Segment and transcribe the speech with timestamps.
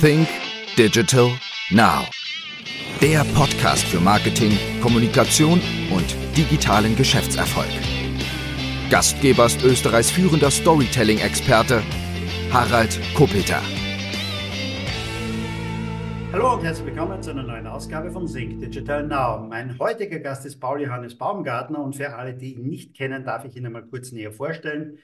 [0.00, 0.28] Think
[0.76, 1.32] Digital
[1.70, 2.04] Now.
[3.02, 7.66] Der Podcast für Marketing, Kommunikation und digitalen Geschäftserfolg.
[8.90, 11.82] Gastgeber ist Österreichs führender Storytelling-Experte
[12.52, 13.60] Harald Kopeter.
[16.32, 19.44] Hallo und herzlich willkommen zu einer neuen Ausgabe von Think Digital Now.
[19.48, 23.44] Mein heutiger Gast ist Paul Johannes Baumgartner und für alle, die ihn nicht kennen, darf
[23.44, 24.98] ich ihn mal kurz näher vorstellen.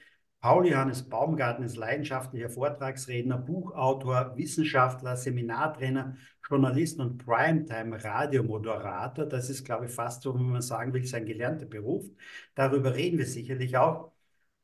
[0.45, 9.25] Paul Johannes Baumgarten ist leidenschaftlicher Vortragsredner, Buchautor, Wissenschaftler, Seminartrainer, Journalist und Primetime-Radiomoderator.
[9.25, 12.05] Das ist, glaube ich, fast so, wie man sagen will, sein gelernter Beruf.
[12.53, 14.11] Darüber reden wir sicherlich auch.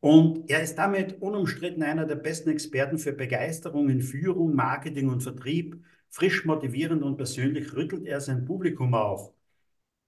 [0.01, 5.23] Und er ist damit unumstritten einer der besten Experten für Begeisterung in Führung, Marketing und
[5.23, 5.83] Vertrieb.
[6.11, 9.33] Frisch, motivierend und persönlich rüttelt er sein Publikum auf.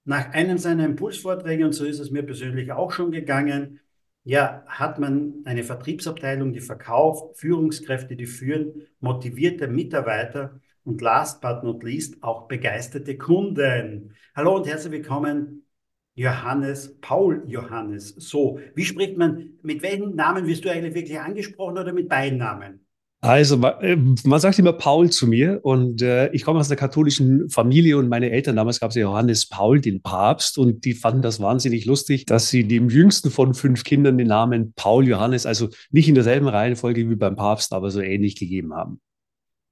[0.04, 3.80] Nach einem seiner Impulsvorträge, und so ist es mir persönlich auch schon gegangen,
[4.24, 11.62] ja, hat man eine Vertriebsabteilung, die verkauft, Führungskräfte, die führen, motivierte Mitarbeiter und last but
[11.62, 14.14] not least auch begeisterte Kunden.
[14.34, 15.66] Hallo und herzlich willkommen,
[16.14, 18.10] Johannes, Paul Johannes.
[18.16, 22.38] So, wie spricht man, mit welchen Namen wirst du eigentlich wirklich angesprochen oder mit beiden
[22.38, 22.83] Namen?
[23.24, 27.48] Also äh, man sagt immer Paul zu mir und äh, ich komme aus einer katholischen
[27.48, 31.22] Familie und meine Eltern damals gab es ja Johannes Paul, den Papst und die fanden
[31.22, 35.70] das wahnsinnig lustig, dass sie dem jüngsten von fünf Kindern den Namen Paul Johannes, also
[35.90, 39.00] nicht in derselben Reihenfolge wie beim Papst, aber so ähnlich gegeben haben.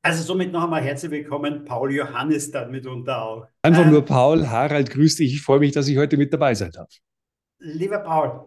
[0.00, 3.46] Also somit noch einmal herzlich willkommen, Paul Johannes dann mitunter auch.
[3.60, 6.54] Einfach ähm, nur Paul, Harald, grüß dich, ich freue mich, dass ich heute mit dabei
[6.54, 6.88] sein darf.
[7.58, 8.46] Lieber Paul,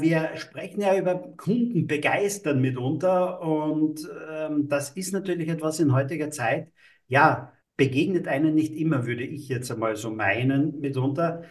[0.00, 6.30] wir sprechen ja über Kunden begeistern mitunter und ähm, das ist natürlich etwas in heutiger
[6.30, 6.72] Zeit,
[7.08, 11.42] ja, begegnet einen nicht immer, würde ich jetzt einmal so meinen mitunter.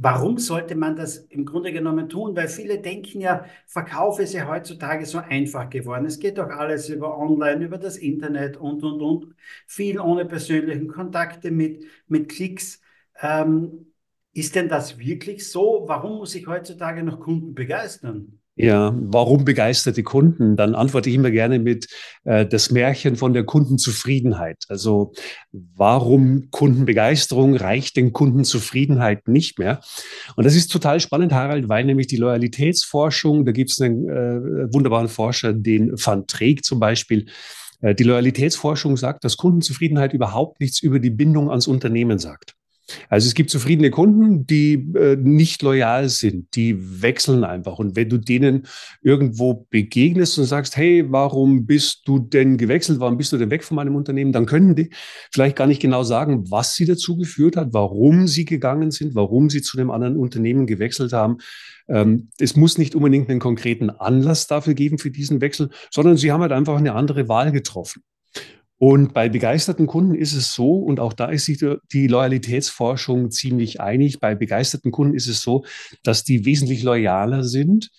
[0.00, 2.36] Warum sollte man das im Grunde genommen tun?
[2.36, 6.06] Weil viele denken ja, Verkauf ist ja heutzutage so einfach geworden.
[6.06, 9.34] Es geht doch alles über Online, über das Internet und, und, und.
[9.66, 12.80] Viel ohne persönlichen Kontakte mit, mit Klicks.
[13.20, 13.87] Ähm,
[14.38, 15.84] ist denn das wirklich so?
[15.86, 18.38] Warum muss ich heutzutage noch Kunden begeistern?
[18.60, 20.56] Ja, warum begeisterte Kunden?
[20.56, 21.86] Dann antworte ich immer gerne mit
[22.24, 24.64] äh, das Märchen von der Kundenzufriedenheit.
[24.68, 25.12] Also
[25.52, 29.80] warum Kundenbegeisterung reicht den Kundenzufriedenheit nicht mehr?
[30.34, 34.74] Und das ist total spannend, Harald, weil nämlich die Loyalitätsforschung, da gibt es einen äh,
[34.74, 37.26] wunderbaren Forscher, den Van Treek zum Beispiel,
[37.80, 42.57] äh, die Loyalitätsforschung sagt, dass Kundenzufriedenheit überhaupt nichts über die Bindung ans Unternehmen sagt.
[43.08, 47.78] Also es gibt zufriedene Kunden, die äh, nicht loyal sind, die wechseln einfach.
[47.78, 48.66] Und wenn du denen
[49.02, 53.00] irgendwo begegnest und sagst, hey, warum bist du denn gewechselt?
[53.00, 54.32] Warum bist du denn weg von meinem Unternehmen?
[54.32, 54.90] Dann können die
[55.32, 59.50] vielleicht gar nicht genau sagen, was sie dazu geführt hat, warum sie gegangen sind, warum
[59.50, 61.38] sie zu einem anderen Unternehmen gewechselt haben.
[61.88, 66.32] Ähm, es muss nicht unbedingt einen konkreten Anlass dafür geben für diesen Wechsel, sondern sie
[66.32, 68.02] haben halt einfach eine andere Wahl getroffen.
[68.78, 71.58] Und bei begeisterten Kunden ist es so, und auch da ist sich
[71.92, 75.64] die Loyalitätsforschung ziemlich einig, bei begeisterten Kunden ist es so,
[76.04, 77.90] dass die wesentlich loyaler sind,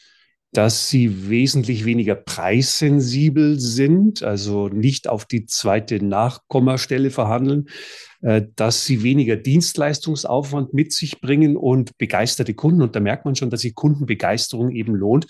[0.54, 7.68] dass sie wesentlich weniger preissensibel sind, also nicht auf die zweite Nachkommastelle verhandeln,
[8.22, 13.36] äh, dass sie weniger Dienstleistungsaufwand mit sich bringen und begeisterte Kunden, und da merkt man
[13.36, 15.28] schon, dass sich Kundenbegeisterung eben lohnt,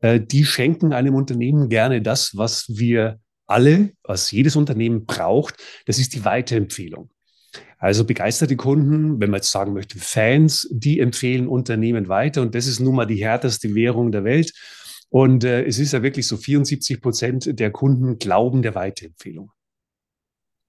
[0.00, 5.56] äh, die schenken einem Unternehmen gerne das, was wir alle, was jedes Unternehmen braucht,
[5.86, 7.10] das ist die Weiterempfehlung.
[7.78, 12.40] Also begeisterte Kunden, wenn man jetzt sagen möchte, Fans, die empfehlen Unternehmen weiter.
[12.40, 14.52] Und das ist nun mal die härteste Währung der Welt.
[15.10, 19.52] Und äh, es ist ja wirklich so, 74 Prozent der Kunden glauben der Weiterempfehlung.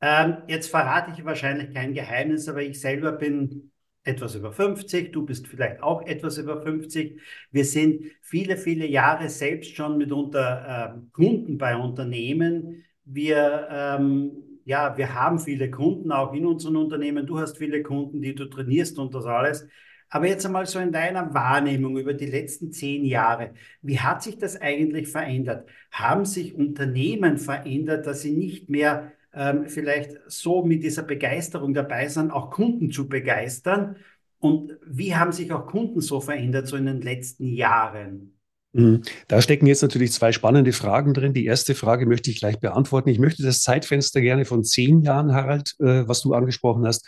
[0.02, 3.72] Ähm, jetzt verrate ich wahrscheinlich kein Geheimnis, aber ich selber bin
[4.06, 7.20] etwas über 50, du bist vielleicht auch etwas über 50.
[7.52, 12.84] Wir sind viele, viele Jahre selbst schon mitunter äh, Kunden bei Unternehmen.
[13.04, 14.32] Wir, ähm,
[14.64, 17.26] ja, wir haben viele Kunden auch in unseren Unternehmen.
[17.26, 19.68] Du hast viele Kunden, die du trainierst und das alles.
[20.10, 24.38] Aber jetzt einmal so in deiner Wahrnehmung über die letzten zehn Jahre, wie hat sich
[24.38, 25.68] das eigentlich verändert?
[25.92, 32.08] Haben sich Unternehmen verändert, dass sie nicht mehr ähm, vielleicht so mit dieser Begeisterung dabei
[32.08, 33.98] sind, auch Kunden zu begeistern?
[34.40, 38.36] Und wie haben sich auch Kunden so verändert, so in den letzten Jahren?
[38.74, 39.04] Mhm.
[39.28, 41.34] Da stecken jetzt natürlich zwei spannende Fragen drin.
[41.34, 43.10] Die erste Frage möchte ich gleich beantworten.
[43.10, 47.08] Ich möchte das Zeitfenster gerne von zehn Jahren, Harald, äh, was du angesprochen hast,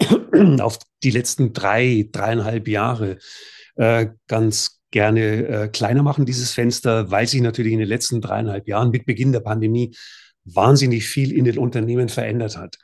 [0.60, 3.18] auf die letzten drei, dreieinhalb Jahre
[3.76, 8.66] äh, ganz gerne äh, kleiner machen, dieses Fenster, weil sich natürlich in den letzten dreieinhalb
[8.68, 9.94] Jahren mit Beginn der Pandemie
[10.44, 12.78] wahnsinnig viel in den Unternehmen verändert hat.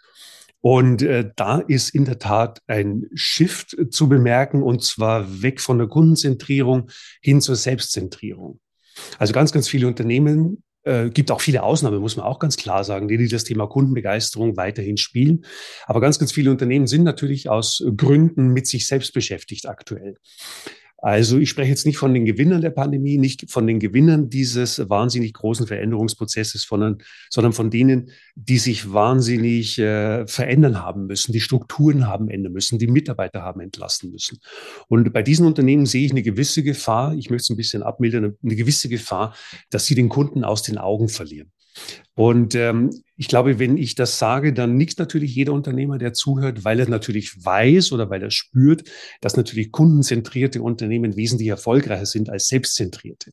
[0.62, 5.78] Und äh, da ist in der Tat ein Shift zu bemerken, und zwar weg von
[5.78, 6.90] der Kundenzentrierung
[7.22, 8.60] hin zur Selbstzentrierung.
[9.18, 12.84] Also ganz, ganz viele Unternehmen äh, gibt auch viele Ausnahmen, muss man auch ganz klar
[12.84, 15.44] sagen, die, die das Thema Kundenbegeisterung weiterhin spielen.
[15.86, 20.16] Aber ganz, ganz viele Unternehmen sind natürlich aus Gründen mit sich selbst beschäftigt aktuell.
[21.02, 24.88] Also ich spreche jetzt nicht von den Gewinnern der Pandemie, nicht von den Gewinnern dieses
[24.90, 32.06] wahnsinnig großen Veränderungsprozesses, sondern, von denen, die sich wahnsinnig äh, verändern haben müssen, die Strukturen
[32.06, 34.38] haben ändern müssen, die Mitarbeiter haben entlassen müssen.
[34.88, 38.36] Und bei diesen Unternehmen sehe ich eine gewisse Gefahr, ich möchte es ein bisschen abmildern,
[38.42, 39.34] eine gewisse Gefahr,
[39.70, 41.50] dass sie den Kunden aus den Augen verlieren.
[42.14, 42.90] Und ähm,
[43.20, 46.88] ich glaube, wenn ich das sage, dann nickt natürlich jeder Unternehmer, der zuhört, weil er
[46.88, 48.84] natürlich weiß oder weil er spürt,
[49.20, 53.32] dass natürlich kundenzentrierte Unternehmen wesentlich erfolgreicher sind als selbstzentrierte.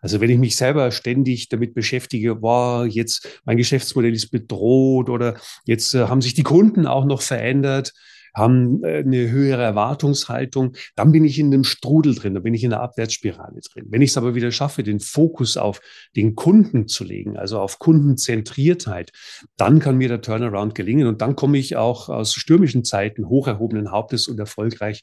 [0.00, 5.36] Also wenn ich mich selber ständig damit beschäftige, boah, jetzt mein Geschäftsmodell ist bedroht oder
[5.64, 7.92] jetzt äh, haben sich die Kunden auch noch verändert,
[8.34, 12.64] haben äh, eine höhere Erwartungshaltung, dann bin ich in einem Strudel drin, dann bin ich
[12.64, 13.86] in einer Abwärtsspirale drin.
[13.88, 15.80] Wenn ich es aber wieder schaffe, den Fokus auf
[16.16, 19.12] den Kunden zu legen, also auf Kundenzentriertheit,
[19.56, 23.46] dann kann mir der Turnaround gelingen und dann komme ich auch aus stürmischen Zeiten hoch
[23.46, 25.02] erhobenen Hauptes und erfolgreich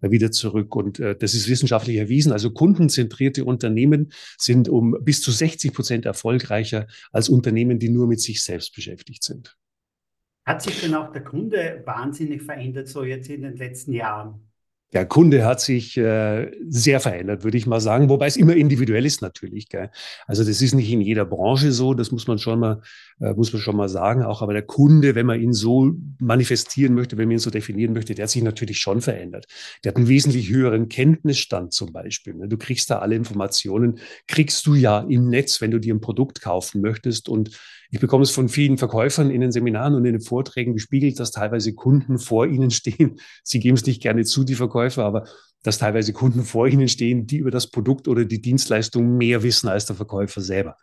[0.00, 0.74] äh, wieder zurück.
[0.76, 2.32] Und äh, das ist wissenschaftlich erwiesen.
[2.32, 8.20] Also kundenzentrierte Unternehmen sind um bis zu 60 Prozent erfolgreicher als Unternehmen, die nur mit
[8.20, 9.56] sich selbst beschäftigt sind.
[10.48, 14.48] Hat sich denn auch der Kunde wahnsinnig verändert, so jetzt in den letzten Jahren?
[14.94, 19.04] Der Kunde hat sich äh, sehr verändert, würde ich mal sagen, wobei es immer individuell
[19.04, 19.68] ist natürlich.
[19.68, 19.90] Gell?
[20.26, 22.80] Also das ist nicht in jeder Branche so, das muss man schon mal,
[23.20, 24.22] äh, muss man schon mal sagen.
[24.22, 27.92] Auch aber der Kunde, wenn man ihn so manifestieren möchte, wenn man ihn so definieren
[27.92, 29.44] möchte, der hat sich natürlich schon verändert.
[29.84, 32.32] Der hat einen wesentlich höheren Kenntnisstand zum Beispiel.
[32.32, 32.48] Ne?
[32.48, 36.40] Du kriegst da alle Informationen, kriegst du ja im Netz, wenn du dir ein Produkt
[36.40, 37.50] kaufen möchtest und
[37.90, 41.30] ich bekomme es von vielen Verkäufern in den Seminaren und in den Vorträgen gespiegelt, dass
[41.30, 43.18] teilweise Kunden vor ihnen stehen.
[43.42, 45.26] Sie geben es nicht gerne zu, die Verkäufer, aber
[45.62, 49.68] dass teilweise Kunden vor ihnen stehen, die über das Produkt oder die Dienstleistung mehr wissen
[49.68, 50.76] als der Verkäufer selber.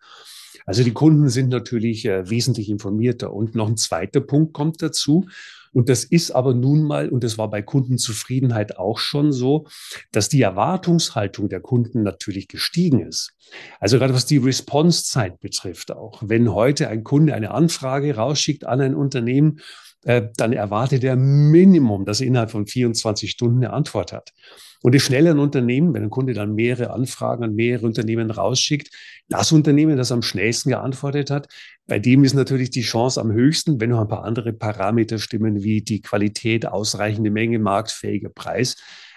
[0.66, 3.32] Also die Kunden sind natürlich äh, wesentlich informierter.
[3.32, 5.28] Und noch ein zweiter Punkt kommt dazu.
[5.76, 9.68] Und das ist aber nun mal, und das war bei Kundenzufriedenheit auch schon so,
[10.14, 13.34] dass die Erwartungshaltung der Kunden natürlich gestiegen ist.
[13.82, 16.24] Also gerade was die Response-Zeit betrifft auch.
[16.26, 19.60] Wenn heute ein Kunde eine Anfrage rausschickt an ein Unternehmen,
[20.06, 24.34] äh, dann erwartet er Minimum, dass er innerhalb von 24 Stunden eine Antwort hat.
[24.82, 28.90] Und je schneller ein Unternehmen, wenn ein Kunde dann mehrere Anfragen an mehrere Unternehmen rausschickt,
[29.30, 31.48] das Unternehmen, das am schnellsten geantwortet hat,
[31.88, 35.64] bei dem ist natürlich die Chance am höchsten, wenn noch ein paar andere Parameter stimmen,
[35.64, 38.76] wie die Qualität, ausreichende Menge, marktfähiger Preis.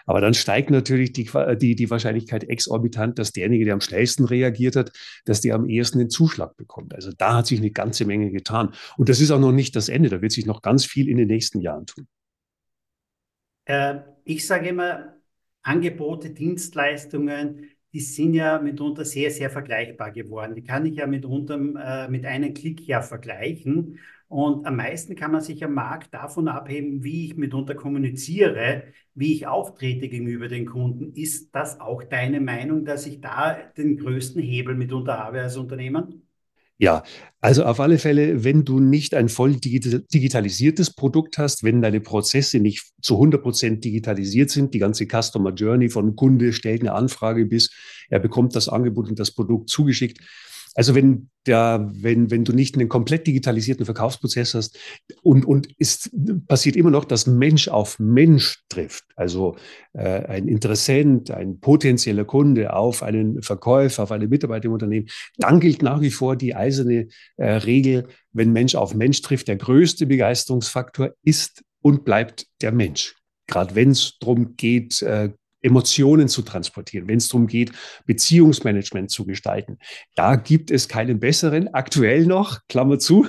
[0.09, 4.75] Aber dann steigt natürlich die, die, die Wahrscheinlichkeit exorbitant, dass derjenige, der am schnellsten reagiert
[4.75, 4.91] hat,
[5.27, 6.95] dass der am ehesten den Zuschlag bekommt.
[6.95, 8.73] Also da hat sich eine ganze Menge getan.
[8.97, 10.09] Und das ist auch noch nicht das Ende.
[10.09, 12.09] Da wird sich noch ganz viel in den nächsten Jahren tun.
[13.67, 15.15] Äh, ich sage immer,
[15.61, 20.55] Angebote, Dienstleistungen, die sind ja mitunter sehr, sehr vergleichbar geworden.
[20.55, 23.99] Die kann ich ja mitunter äh, mit einem Klick ja vergleichen.
[24.29, 28.85] Und am meisten kann man sich am Markt davon abheben, wie ich mitunter kommuniziere,
[29.15, 31.15] wie ich auftrete gegenüber den Kunden.
[31.15, 36.29] Ist das auch deine Meinung, dass ich da den größten Hebel mitunter habe als Unternehmen?
[36.81, 37.03] Ja,
[37.41, 42.61] also auf alle Fälle, wenn du nicht ein voll digitalisiertes Produkt hast, wenn deine Prozesse
[42.61, 47.47] nicht zu 100 Prozent digitalisiert sind, die ganze Customer Journey von Kunde stellt eine Anfrage
[47.47, 47.71] bis
[48.11, 50.21] er bekommt das Angebot und das Produkt zugeschickt,
[50.79, 54.79] also wenn der, wenn, wenn du nicht einen komplett digitalisierten Verkaufsprozess hast
[55.23, 56.09] und, und es
[56.47, 59.57] passiert immer noch, dass Mensch auf Mensch trifft, also
[59.93, 65.59] äh, ein Interessent, ein potenzieller Kunde auf einen Verkäufer, auf eine Mitarbeiter im Unternehmen, dann
[65.59, 67.09] gilt nach wie vor die eiserne
[67.39, 73.17] äh, Regel, wenn Mensch auf Mensch trifft, der größte Begeisterungsfaktor ist und bleibt der Mensch.
[73.49, 75.31] Gerade wenn es darum geht, äh,
[75.63, 77.73] Emotionen zu transportieren, wenn es darum geht,
[78.07, 79.79] Beziehungsmanagement zu gestalten.
[80.15, 83.27] Da gibt es keinen besseren, aktuell noch, Klammer zu,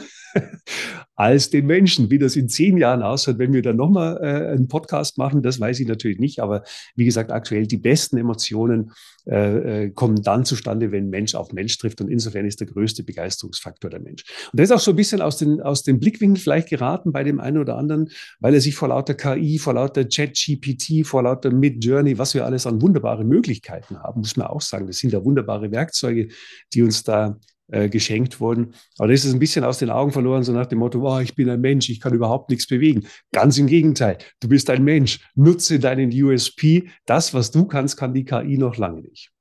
[1.16, 2.10] als den Menschen.
[2.10, 5.60] Wie das in zehn Jahren ausschaut, wenn wir dann nochmal äh, einen Podcast machen, das
[5.60, 6.40] weiß ich natürlich nicht.
[6.40, 6.64] Aber
[6.96, 8.92] wie gesagt, aktuell die besten Emotionen
[9.28, 12.02] äh, äh, kommen dann zustande, wenn Mensch auf Mensch trifft.
[12.02, 14.24] Und insofern ist der größte Begeisterungsfaktor der Mensch.
[14.52, 17.24] Und das ist auch so ein bisschen aus, den, aus dem Blickwinkel vielleicht geraten bei
[17.24, 18.10] dem einen oder anderen,
[18.40, 22.66] weil er sich vor lauter KI, vor lauter Chat-GPT, vor lauter Mid-Journey, was wir alles
[22.66, 24.88] an wunderbare Möglichkeiten haben, muss man auch sagen.
[24.88, 26.30] Das sind ja wunderbare Werkzeuge,
[26.74, 27.38] die uns da
[27.72, 28.74] äh, geschenkt wurden.
[28.98, 31.36] Aber da ist ein bisschen aus den Augen verloren, so nach dem Motto, oh, ich
[31.36, 33.06] bin ein Mensch, ich kann überhaupt nichts bewegen.
[33.32, 36.90] Ganz im Gegenteil, du bist ein Mensch, nutze deinen USP.
[37.06, 39.32] Das, was du kannst, kann die KI noch lange nicht.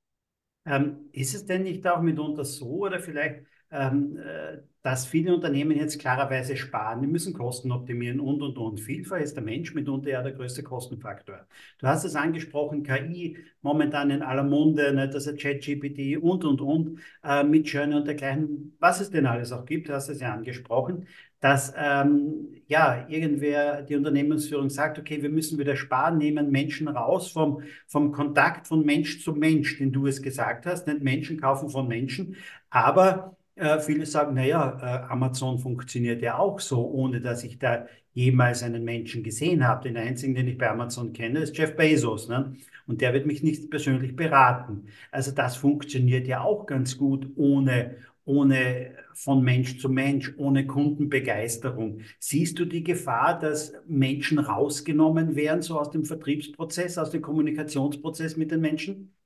[0.66, 6.57] Ähm, ist es denn nicht auch mitunter so oder vielleicht dass viele Unternehmen jetzt klarerweise
[6.57, 8.81] sparen, die müssen Kosten optimieren und, und, und.
[8.81, 11.47] Vielfach ist der Mensch mitunter ja der größte Kostenfaktor.
[11.79, 16.61] Du hast es angesprochen, KI momentan in aller Munde, ne, dass er ChatGPT und, und,
[16.61, 20.21] und, äh, mit Journey und dergleichen, was es denn alles auch gibt, du hast es
[20.21, 21.07] ja angesprochen,
[21.41, 27.31] dass ähm, ja irgendwer die Unternehmensführung sagt, okay, wir müssen wieder sparen, nehmen Menschen raus
[27.31, 31.69] vom, vom Kontakt von Mensch zu Mensch, den du es gesagt hast, nicht Menschen kaufen
[31.69, 32.37] von Menschen,
[32.71, 37.87] aber äh, viele sagen, naja, äh, Amazon funktioniert ja auch so, ohne dass ich da
[38.15, 39.88] jemals einen Menschen gesehen habe.
[39.88, 42.29] Den einzigen, den ich bei Amazon kenne, ist Jeff Bezos.
[42.29, 42.57] Ne?
[42.87, 44.87] Und der wird mich nicht persönlich beraten.
[45.12, 52.00] Also das funktioniert ja auch ganz gut ohne, ohne von Mensch zu Mensch, ohne Kundenbegeisterung.
[52.19, 58.37] Siehst du die Gefahr, dass Menschen rausgenommen werden, so aus dem Vertriebsprozess, aus dem Kommunikationsprozess
[58.37, 59.18] mit den Menschen?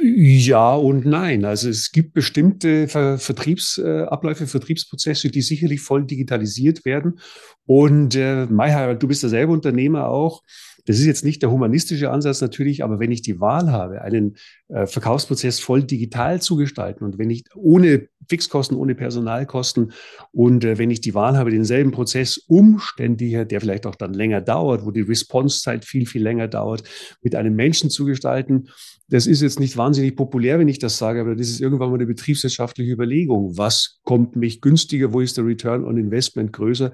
[0.00, 1.44] Ja und nein.
[1.44, 7.20] Also es gibt bestimmte Ver Vertriebsabläufe, Vertriebsprozesse, die sicherlich voll digitalisiert werden.
[7.66, 10.42] Und äh, Mai, du bist ja selber Unternehmer auch.
[10.86, 14.36] Das ist jetzt nicht der humanistische Ansatz natürlich, aber wenn ich die Wahl habe, einen
[14.68, 19.92] äh, Verkaufsprozess voll digital zu gestalten und wenn ich ohne Fixkosten, ohne Personalkosten
[20.32, 24.40] und äh, wenn ich die Wahl habe, denselben Prozess umständlicher, der vielleicht auch dann länger
[24.40, 26.82] dauert, wo die Response-Zeit viel, viel länger dauert,
[27.22, 28.68] mit einem Menschen zu gestalten,
[29.08, 31.96] das ist jetzt nicht wahnsinnig populär, wenn ich das sage, aber das ist irgendwann mal
[31.96, 33.56] eine betriebswirtschaftliche Überlegung.
[33.58, 35.12] Was kommt mich günstiger?
[35.12, 36.90] Wo ist der Return on Investment größer?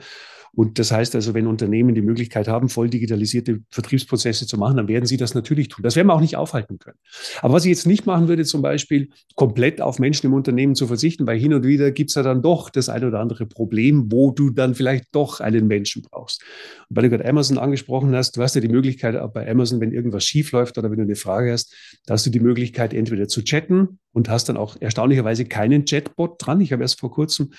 [0.53, 4.89] Und das heißt also, wenn Unternehmen die Möglichkeit haben, voll digitalisierte Vertriebsprozesse zu machen, dann
[4.89, 5.83] werden sie das natürlich tun.
[5.83, 6.99] Das werden wir auch nicht aufhalten können.
[7.41, 10.87] Aber was ich jetzt nicht machen würde, zum Beispiel komplett auf Menschen im Unternehmen zu
[10.87, 14.11] verzichten, weil hin und wieder gibt es ja dann doch das ein oder andere Problem,
[14.11, 16.43] wo du dann vielleicht doch einen Menschen brauchst.
[16.89, 19.81] Und weil du gerade Amazon angesprochen hast, du hast ja die Möglichkeit auch bei Amazon,
[19.81, 21.75] wenn irgendwas schief läuft oder wenn du eine Frage hast,
[22.07, 26.35] da hast du die Möglichkeit, entweder zu chatten und hast dann auch erstaunlicherweise keinen Chatbot
[26.39, 26.61] dran.
[26.61, 27.51] Ich habe erst vor kurzem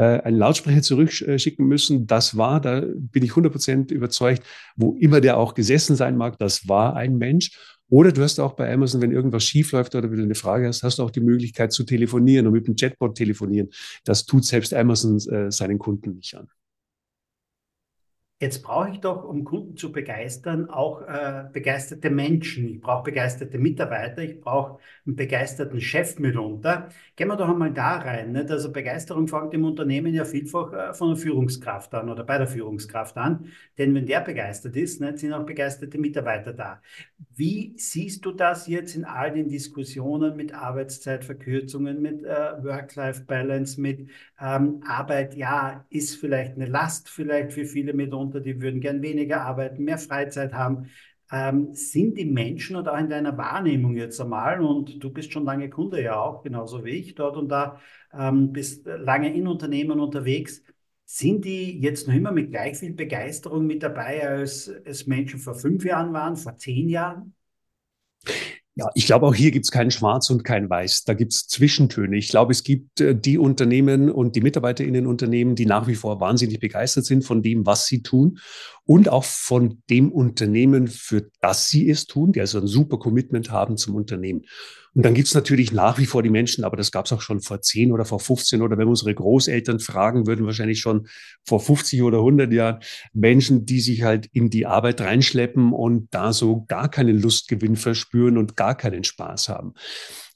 [0.00, 2.06] einen Lautsprecher zurückschicken müssen.
[2.06, 4.42] Das war, da bin ich 100 Prozent überzeugt,
[4.76, 7.58] wo immer der auch gesessen sein mag, das war ein Mensch.
[7.88, 10.66] Oder du hast auch bei Amazon, wenn irgendwas schief läuft oder wenn du eine Frage
[10.66, 13.68] hast, hast du auch die Möglichkeit zu telefonieren und mit dem Chatbot telefonieren.
[14.04, 16.48] Das tut selbst Amazon äh, seinen Kunden nicht an.
[18.42, 22.68] Jetzt brauche ich doch, um Kunden zu begeistern, auch äh, begeisterte Menschen.
[22.70, 26.88] Ich brauche begeisterte Mitarbeiter, ich brauche einen begeisterten Chef mitunter.
[27.14, 28.32] Gehen wir doch einmal da rein.
[28.32, 28.50] Nicht?
[28.50, 32.48] Also Begeisterung fängt im Unternehmen ja vielfach äh, von der Führungskraft an oder bei der
[32.48, 33.46] Führungskraft an.
[33.78, 36.82] Denn wenn der begeistert ist, nicht, sind auch begeisterte Mitarbeiter da.
[37.36, 44.08] Wie siehst du das jetzt in all den Diskussionen mit Arbeitszeitverkürzungen, mit äh, Work-Life-Balance, mit
[44.40, 45.36] ähm, Arbeit?
[45.36, 49.84] Ja, ist vielleicht eine Last vielleicht für viele mitunter darunter, die würden gern weniger arbeiten,
[49.84, 50.88] mehr Freizeit haben.
[51.30, 55.44] Ähm, sind die Menschen oder auch in deiner Wahrnehmung jetzt einmal, und du bist schon
[55.44, 57.80] lange Kunde ja auch, genauso wie ich dort und da,
[58.12, 60.62] ähm, bist lange in Unternehmen unterwegs,
[61.04, 65.54] sind die jetzt noch immer mit gleich viel Begeisterung mit dabei, als es Menschen vor
[65.54, 67.34] fünf Jahren waren, vor zehn Jahren?
[68.74, 71.04] Ja, ich glaube, auch hier gibt es kein Schwarz und kein Weiß.
[71.04, 72.16] Da gibt es Zwischentöne.
[72.16, 75.86] Ich glaube, es gibt äh, die Unternehmen und die Mitarbeiter in den Unternehmen, die nach
[75.88, 78.38] wie vor wahnsinnig begeistert sind von dem, was sie tun
[78.84, 83.50] und auch von dem Unternehmen, für das sie es tun, die also ein super Commitment
[83.50, 84.46] haben zum Unternehmen.
[84.94, 87.22] Und dann gibt es natürlich nach wie vor die Menschen, aber das gab es auch
[87.22, 91.08] schon vor 10 oder vor 15 oder wenn wir unsere Großeltern fragen, würden wahrscheinlich schon
[91.46, 92.80] vor 50 oder 100 Jahren
[93.14, 98.36] Menschen, die sich halt in die Arbeit reinschleppen und da so gar keinen Lustgewinn verspüren
[98.36, 99.72] und gar keinen Spaß haben.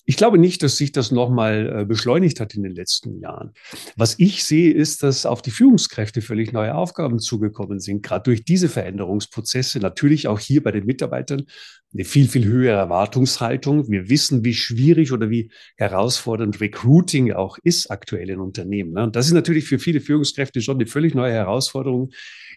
[0.08, 3.52] Ich glaube nicht, dass sich das nochmal äh, beschleunigt hat in den letzten Jahren.
[3.96, 8.44] Was ich sehe, ist, dass auf die Führungskräfte völlig neue Aufgaben zugekommen sind, gerade durch
[8.44, 9.80] diese Veränderungsprozesse.
[9.80, 11.46] Natürlich auch hier bei den Mitarbeitern
[11.92, 13.90] eine viel, viel höhere Erwartungshaltung.
[13.90, 18.92] Wir wissen, wie schwierig oder wie herausfordernd Recruiting auch ist aktuell in Unternehmen.
[18.92, 19.04] Ne?
[19.04, 22.10] Und das ist natürlich für viele Führungskräfte schon eine völlig neue Herausforderung,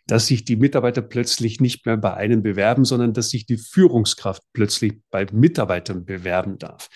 [0.07, 4.43] dass sich die Mitarbeiter plötzlich nicht mehr bei einem bewerben, sondern dass sich die Führungskraft
[4.53, 6.89] plötzlich bei Mitarbeitern bewerben darf.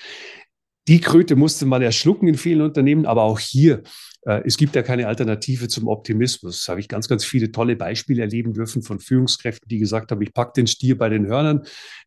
[0.88, 3.84] Die Kröte musste man erschlucken in vielen Unternehmen, aber auch hier,
[4.26, 6.60] äh, es gibt ja keine Alternative zum Optimismus.
[6.60, 10.22] Das habe ich ganz, ganz viele tolle Beispiele erleben dürfen von Führungskräften, die gesagt haben,
[10.22, 11.62] ich packe den Stier bei den Hörnern.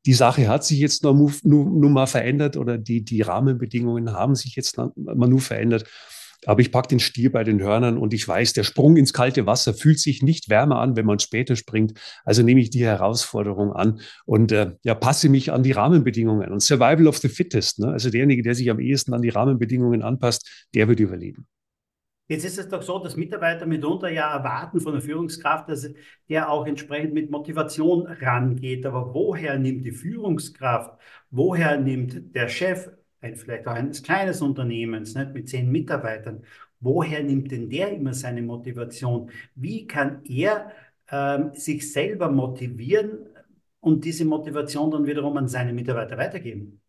[0.04, 4.54] Die Sache hat sich jetzt noch nur, mal verändert oder die, die Rahmenbedingungen haben sich
[4.56, 5.84] jetzt mal nur verändert.
[6.46, 9.44] Aber ich packe den Stier bei den Hörnern und ich weiß, der Sprung ins kalte
[9.46, 11.92] Wasser fühlt sich nicht wärmer an, wenn man später springt.
[12.24, 16.50] Also nehme ich die Herausforderung an und äh, ja, passe mich an die Rahmenbedingungen.
[16.50, 17.88] Und Survival of the Fittest, ne?
[17.88, 21.46] also derjenige, der sich am ehesten an die Rahmenbedingungen anpasst, der wird überleben.
[22.28, 25.88] Jetzt ist es doch so, dass Mitarbeiter mitunter ja erwarten von der Führungskraft, dass
[26.28, 28.84] der auch entsprechend mit Motivation rangeht.
[28.84, 30.98] Aber woher nimmt die Führungskraft,
[31.30, 32.88] woher nimmt der Chef
[33.20, 36.42] ein, vielleicht auch eines kleines Unternehmens nicht, mit zehn Mitarbeitern,
[36.80, 39.30] woher nimmt denn der immer seine Motivation?
[39.54, 40.72] Wie kann er
[41.10, 43.26] ähm, sich selber motivieren
[43.80, 46.80] und diese Motivation dann wiederum an seine Mitarbeiter weitergeben?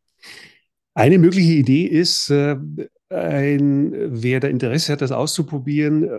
[0.93, 2.57] Eine mögliche Idee ist, äh,
[3.09, 6.09] ein, wer da Interesse hat, das auszuprobieren,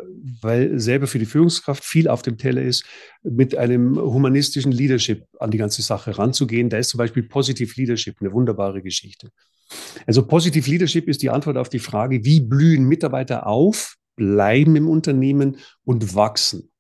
[0.41, 2.85] weil selber für die Führungskraft viel auf dem Teller ist,
[3.23, 6.71] mit einem humanistischen Leadership an die ganze Sache ranzugehen.
[6.71, 9.31] Da ist zum Beispiel Positive Leadership eine wunderbare Geschichte.
[10.07, 14.89] Also Positive Leadership ist die Antwort auf die Frage, wie blühen Mitarbeiter auf, bleiben im
[14.89, 16.71] Unternehmen und wachsen.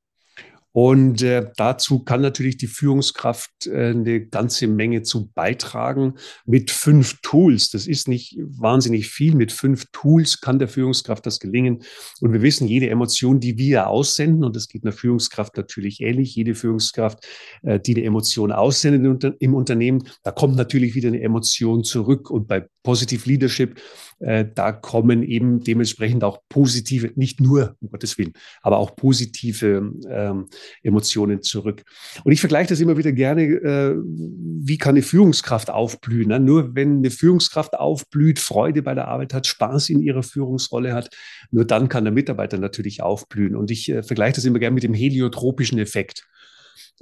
[0.72, 6.14] Und äh, dazu kann natürlich die Führungskraft äh, eine ganze Menge zu beitragen
[6.44, 7.70] mit fünf Tools.
[7.70, 9.34] Das ist nicht wahnsinnig viel.
[9.34, 11.82] Mit fünf Tools kann der Führungskraft das gelingen.
[12.20, 16.36] Und wir wissen, jede Emotion, die wir aussenden, und das geht einer Führungskraft natürlich ähnlich,
[16.36, 17.26] jede Führungskraft,
[17.62, 22.30] äh, die eine Emotion aussendet im Unternehmen, da kommt natürlich wieder eine Emotion zurück.
[22.30, 23.78] Und bei Positive Leadership
[24.20, 29.92] äh, da kommen eben dementsprechend auch positive, nicht nur, um Gottes Willen, aber auch positive
[30.08, 30.46] ähm,
[30.82, 31.84] Emotionen zurück.
[32.24, 36.28] Und ich vergleiche das immer wieder gerne, äh, wie kann eine Führungskraft aufblühen?
[36.28, 36.40] Ne?
[36.40, 41.10] Nur wenn eine Führungskraft aufblüht, Freude bei der Arbeit hat, Spaß in ihrer Führungsrolle hat,
[41.50, 43.54] nur dann kann der Mitarbeiter natürlich aufblühen.
[43.54, 46.26] Und ich äh, vergleiche das immer gerne mit dem heliotropischen Effekt.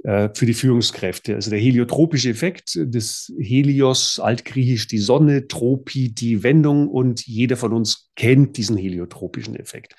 [0.03, 1.33] Äh, für die Führungskräfte.
[1.33, 7.73] Also der heliotropische Effekt des Helios, altgriechisch die Sonne, Tropi die Wendung und jeder von
[7.73, 9.95] uns kennt diesen heliotropischen Effekt.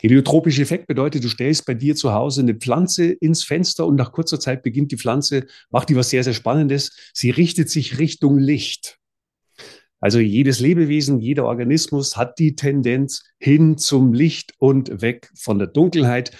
[0.00, 4.12] Heliotropischer Effekt bedeutet, du stellst bei dir zu Hause eine Pflanze ins Fenster und nach
[4.12, 7.10] kurzer Zeit beginnt die Pflanze, macht die was sehr, sehr Spannendes.
[7.14, 8.98] Sie richtet sich Richtung Licht.
[10.00, 15.68] Also jedes Lebewesen, jeder Organismus hat die Tendenz hin zum Licht und weg von der
[15.68, 16.30] Dunkelheit.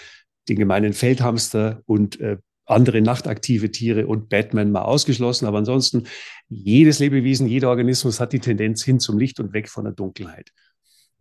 [0.49, 5.45] Den gemeinen Feldhamster und äh, andere nachtaktive Tiere und Batman mal ausgeschlossen.
[5.45, 6.03] Aber ansonsten,
[6.49, 10.51] jedes Lebewesen, jeder Organismus hat die Tendenz hin zum Licht und weg von der Dunkelheit.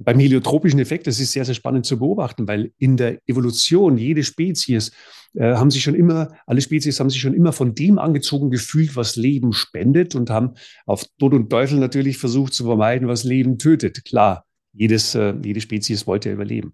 [0.02, 4.24] Beim heliotropischen Effekt, das ist sehr, sehr spannend zu beobachten, weil in der Evolution jede
[4.24, 4.92] Spezies
[5.34, 8.96] äh, haben sich schon immer, alle Spezies haben sich schon immer von dem angezogen gefühlt,
[8.96, 10.54] was Leben spendet und haben
[10.86, 14.06] auf Tod und Teufel natürlich versucht zu vermeiden, was Leben tötet.
[14.06, 16.72] Klar, jedes, äh, jede Spezies wollte ja überleben.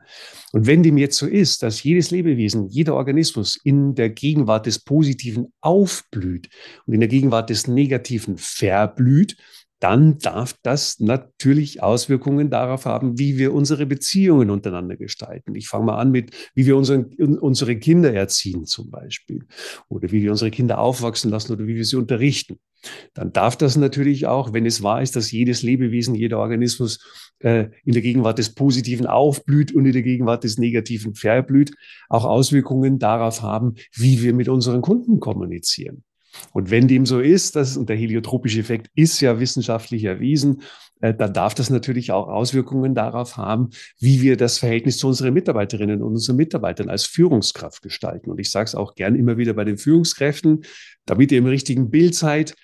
[0.53, 4.79] Und wenn dem jetzt so ist, dass jedes Lebewesen, jeder Organismus in der Gegenwart des
[4.79, 6.49] Positiven aufblüht
[6.87, 9.37] und in der Gegenwart des Negativen verblüht,
[9.79, 15.55] dann darf das natürlich Auswirkungen darauf haben, wie wir unsere Beziehungen untereinander gestalten.
[15.55, 19.47] Ich fange mal an mit, wie wir unseren, unsere Kinder erziehen zum Beispiel
[19.89, 22.59] oder wie wir unsere Kinder aufwachsen lassen oder wie wir sie unterrichten.
[23.15, 26.99] Dann darf das natürlich auch, wenn es wahr ist, dass jedes Lebewesen, jeder Organismus
[27.41, 31.75] äh, in der Gegenwart des Positiven aufblüht und in der Gegenwart des Negativen verblüht,
[32.09, 36.05] auch Auswirkungen darauf haben, wie wir mit unseren Kunden kommunizieren.
[36.53, 40.63] Und wenn dem so ist, das, und der heliotropische Effekt ist ja wissenschaftlich erwiesen,
[41.13, 46.03] dann darf das natürlich auch Auswirkungen darauf haben, wie wir das Verhältnis zu unseren Mitarbeiterinnen
[46.03, 48.31] und unseren Mitarbeitern als Führungskraft gestalten.
[48.31, 50.65] Und ich sage es auch gern immer wieder bei den Führungskräften,
[51.05, 52.55] damit ihr im richtigen Bild seid.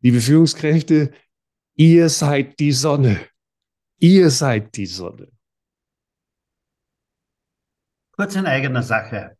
[0.00, 1.12] Liebe Führungskräfte,
[1.74, 3.20] ihr seid die Sonne.
[3.98, 5.28] Ihr seid die Sonne.
[8.12, 9.36] Kurz in eigener Sache.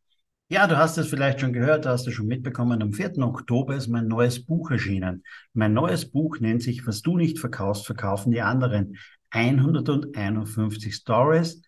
[0.53, 2.83] Ja, du hast es vielleicht schon gehört, du hast es schon mitbekommen.
[2.83, 3.17] Am 4.
[3.21, 5.25] Oktober ist mein neues Buch erschienen.
[5.55, 8.99] Mein neues Buch nennt sich Was du nicht verkaufst, verkaufen die anderen.
[9.31, 11.63] 151 Stories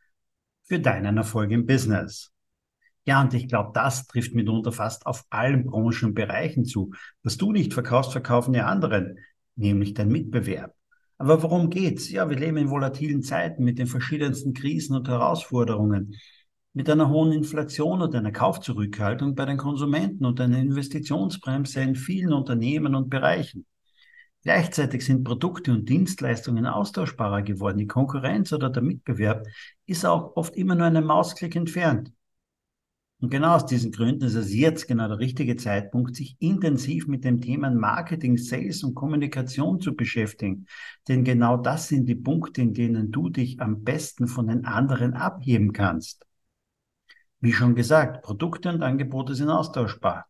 [0.65, 2.31] für deinen Erfolg im Business.
[3.07, 6.93] Ja, und ich glaube, das trifft mitunter fast auf allen Branchen und Bereichen zu.
[7.23, 9.19] Was du nicht verkaufst, verkaufen die anderen,
[9.57, 10.75] nämlich dein Mitbewerb.
[11.17, 12.11] Aber worum geht's?
[12.11, 16.17] Ja, wir leben in volatilen Zeiten mit den verschiedensten Krisen und Herausforderungen
[16.75, 22.33] mit einer hohen Inflation und einer Kaufzurückhaltung bei den Konsumenten und einer Investitionsbremse in vielen
[22.33, 23.65] Unternehmen und Bereichen.
[24.43, 27.79] Gleichzeitig sind Produkte und Dienstleistungen austauschbarer geworden.
[27.79, 29.47] Die Konkurrenz oder der Mitbewerb
[29.87, 32.13] ist auch oft immer nur einen Mausklick entfernt.
[33.21, 37.25] Und genau aus diesen Gründen ist es jetzt genau der richtige Zeitpunkt, sich intensiv mit
[37.25, 40.67] dem Thema Marketing, Sales und Kommunikation zu beschäftigen.
[41.09, 45.15] Denn genau das sind die Punkte, in denen du dich am besten von den anderen
[45.15, 46.27] abheben kannst.
[47.45, 50.25] Wie schon gesagt, Produkte und Angebote sind austauschbar.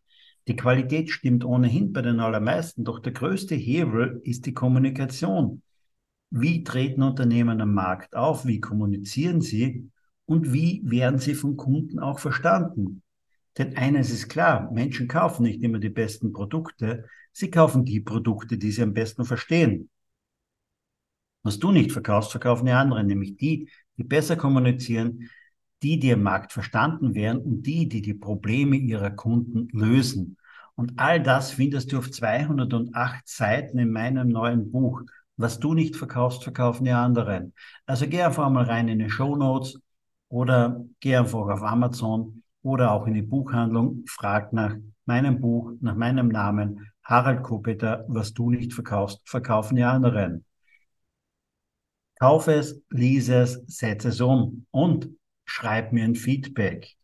[0.49, 5.63] Die Qualität stimmt ohnehin bei den allermeisten, doch der größte Hebel ist die Kommunikation.
[6.31, 8.47] Wie treten Unternehmen am Markt auf?
[8.47, 9.93] Wie kommunizieren sie?
[10.27, 13.05] Und wie werden sie vom Kunden auch verstanden?
[13.59, 18.59] Denn eines ist klar, Menschen kaufen nicht immer die besten Produkte, sie kaufen die Produkte,
[18.59, 19.89] die sie am besten verstehen.
[21.45, 25.31] Was du nicht verkaufst, verkaufen die anderen, nämlich die, die besser kommunizieren,
[25.85, 30.39] die, die im Markt verstanden werden und die, die die Probleme ihrer Kunden lösen.
[30.75, 35.03] Und all das findest du auf 208 Seiten in meinem neuen Buch.
[35.37, 37.53] Was du nicht verkaufst, verkaufen die anderen.
[37.87, 39.79] Also geh einfach mal rein in die Show Notes
[40.29, 45.97] oder geh einfach auf Amazon oder auch in die Buchhandlung, frag nach meinem Buch, nach
[45.97, 50.47] meinem Namen, Harald Kopeter, was du nicht verkaufst, verkaufen die anderen.
[52.19, 55.11] Kauf es, lies es, setze es um und
[55.55, 56.97] schreib mir ein Feedback.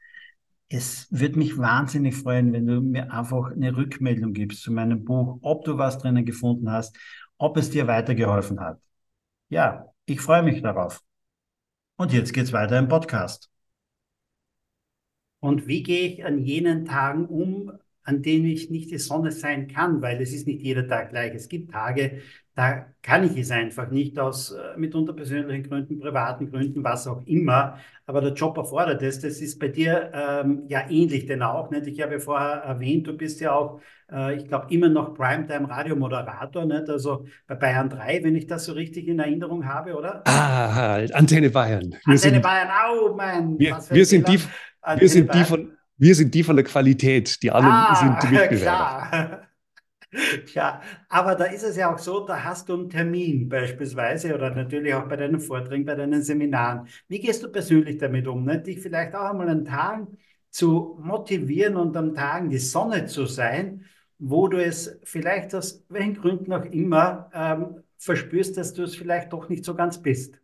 [0.69, 5.39] Es würde mich wahnsinnig freuen, wenn du mir einfach eine Rückmeldung gibst zu meinem Buch,
[5.43, 6.99] ob du was drinnen gefunden hast,
[7.39, 8.81] ob es dir weitergeholfen hat.
[9.51, 11.01] Ja, ich freue mich darauf.
[11.97, 13.49] Und jetzt geht's weiter im Podcast.
[15.39, 19.69] Und wie gehe ich an jenen Tagen um, an denen ich nicht die Sonne sein
[19.69, 21.35] kann, weil es ist nicht jeder Tag gleich.
[21.35, 22.21] Es gibt Tage,
[22.61, 27.23] da kann ich es einfach nicht aus äh, mitunter persönlichen Gründen, privaten Gründen, was auch
[27.25, 27.79] immer.
[28.05, 29.19] Aber der Job erfordert es.
[29.21, 31.71] Das ist bei dir ähm, ja ähnlich, denn auch.
[31.71, 31.87] Nicht?
[31.87, 33.81] Ich habe ja vorher erwähnt, du bist ja auch,
[34.13, 39.09] äh, ich glaube, immer noch Primetime-Radiomoderator, also bei Bayern 3, wenn ich das so richtig
[39.09, 40.23] in Erinnerung habe, oder?
[40.27, 41.93] Ah, Antenne Bayern.
[41.93, 43.59] Wir Antenne sind, Bayern, au, mein.
[43.59, 44.39] Wir, wir sind die,
[44.99, 48.27] wir sind die von wir sind die von der Qualität, die anderen ah, sind die
[48.35, 49.07] Mitbewerber.
[49.11, 49.50] Klar.
[50.55, 54.51] Ja, aber da ist es ja auch so, da hast du einen Termin beispielsweise oder
[54.51, 56.89] natürlich auch bei deinen Vorträgen, bei deinen Seminaren.
[57.07, 58.45] Wie gehst du persönlich damit um?
[58.45, 58.61] Ne?
[58.61, 60.19] Dich vielleicht auch einmal an Tagen
[60.51, 63.85] zu motivieren und am Tagen die Sonne zu sein,
[64.19, 69.33] wo du es vielleicht aus welchen Gründen auch immer ähm, verspürst, dass du es vielleicht
[69.33, 70.35] doch nicht so ganz bist.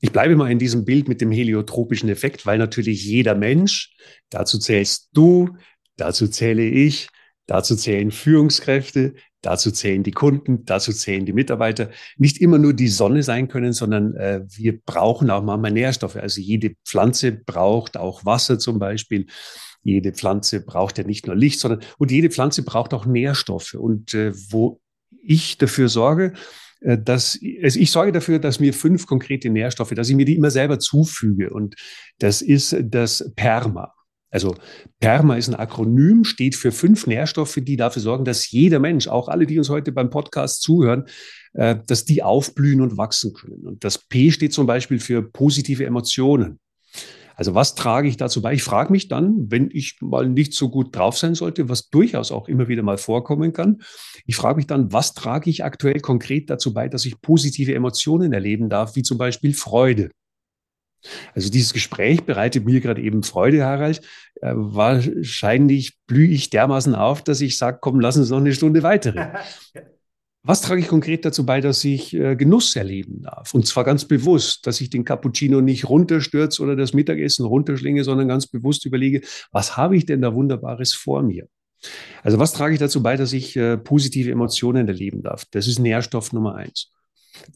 [0.00, 3.94] Ich bleibe mal in diesem Bild mit dem heliotropischen Effekt, weil natürlich jeder Mensch,
[4.30, 5.56] dazu zählst du,
[5.96, 7.08] dazu zähle ich,
[7.50, 12.86] dazu zählen Führungskräfte, dazu zählen die Kunden, dazu zählen die Mitarbeiter, nicht immer nur die
[12.86, 16.14] Sonne sein können, sondern äh, wir brauchen auch manchmal Nährstoffe.
[16.14, 19.26] Also jede Pflanze braucht auch Wasser zum Beispiel.
[19.82, 23.74] Jede Pflanze braucht ja nicht nur Licht, sondern und jede Pflanze braucht auch Nährstoffe.
[23.74, 24.80] Und äh, wo
[25.20, 26.34] ich dafür sorge,
[26.82, 30.36] äh, dass also ich sorge dafür, dass mir fünf konkrete Nährstoffe, dass ich mir die
[30.36, 31.50] immer selber zufüge.
[31.50, 31.74] Und
[32.20, 33.92] das ist das PERMA.
[34.30, 34.54] Also
[35.00, 39.28] PERMA ist ein Akronym, steht für fünf Nährstoffe, die dafür sorgen, dass jeder Mensch, auch
[39.28, 41.04] alle, die uns heute beim Podcast zuhören,
[41.54, 43.66] äh, dass die aufblühen und wachsen können.
[43.66, 46.60] Und das P steht zum Beispiel für positive Emotionen.
[47.34, 48.52] Also was trage ich dazu bei?
[48.52, 52.32] Ich frage mich dann, wenn ich mal nicht so gut drauf sein sollte, was durchaus
[52.32, 53.80] auch immer wieder mal vorkommen kann,
[54.26, 58.34] ich frage mich dann, was trage ich aktuell konkret dazu bei, dass ich positive Emotionen
[58.34, 60.10] erleben darf, wie zum Beispiel Freude.
[61.34, 64.00] Also dieses Gespräch bereitet mir gerade eben Freude, Harald.
[64.40, 68.82] Äh, wahrscheinlich blühe ich dermaßen auf, dass ich sage, komm, lass uns noch eine Stunde
[68.82, 69.28] weitere.
[70.42, 73.52] Was trage ich konkret dazu bei, dass ich äh, Genuss erleben darf?
[73.52, 78.28] Und zwar ganz bewusst, dass ich den Cappuccino nicht runterstürze oder das Mittagessen runterschlinge, sondern
[78.28, 79.20] ganz bewusst überlege,
[79.52, 81.46] was habe ich denn da Wunderbares vor mir?
[82.22, 85.44] Also was trage ich dazu bei, dass ich äh, positive Emotionen erleben darf?
[85.50, 86.90] Das ist Nährstoff Nummer eins.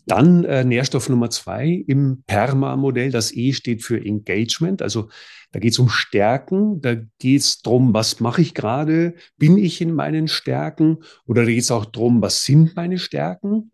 [0.07, 3.11] Dann äh, Nährstoff Nummer zwei im PERMA-Modell.
[3.11, 4.83] Das E steht für Engagement.
[4.83, 5.09] Also
[5.53, 6.81] da geht es um Stärken.
[6.81, 9.15] Da geht es darum, was mache ich gerade?
[9.37, 10.99] Bin ich in meinen Stärken?
[11.27, 13.73] Oder da geht es auch darum, was sind meine Stärken?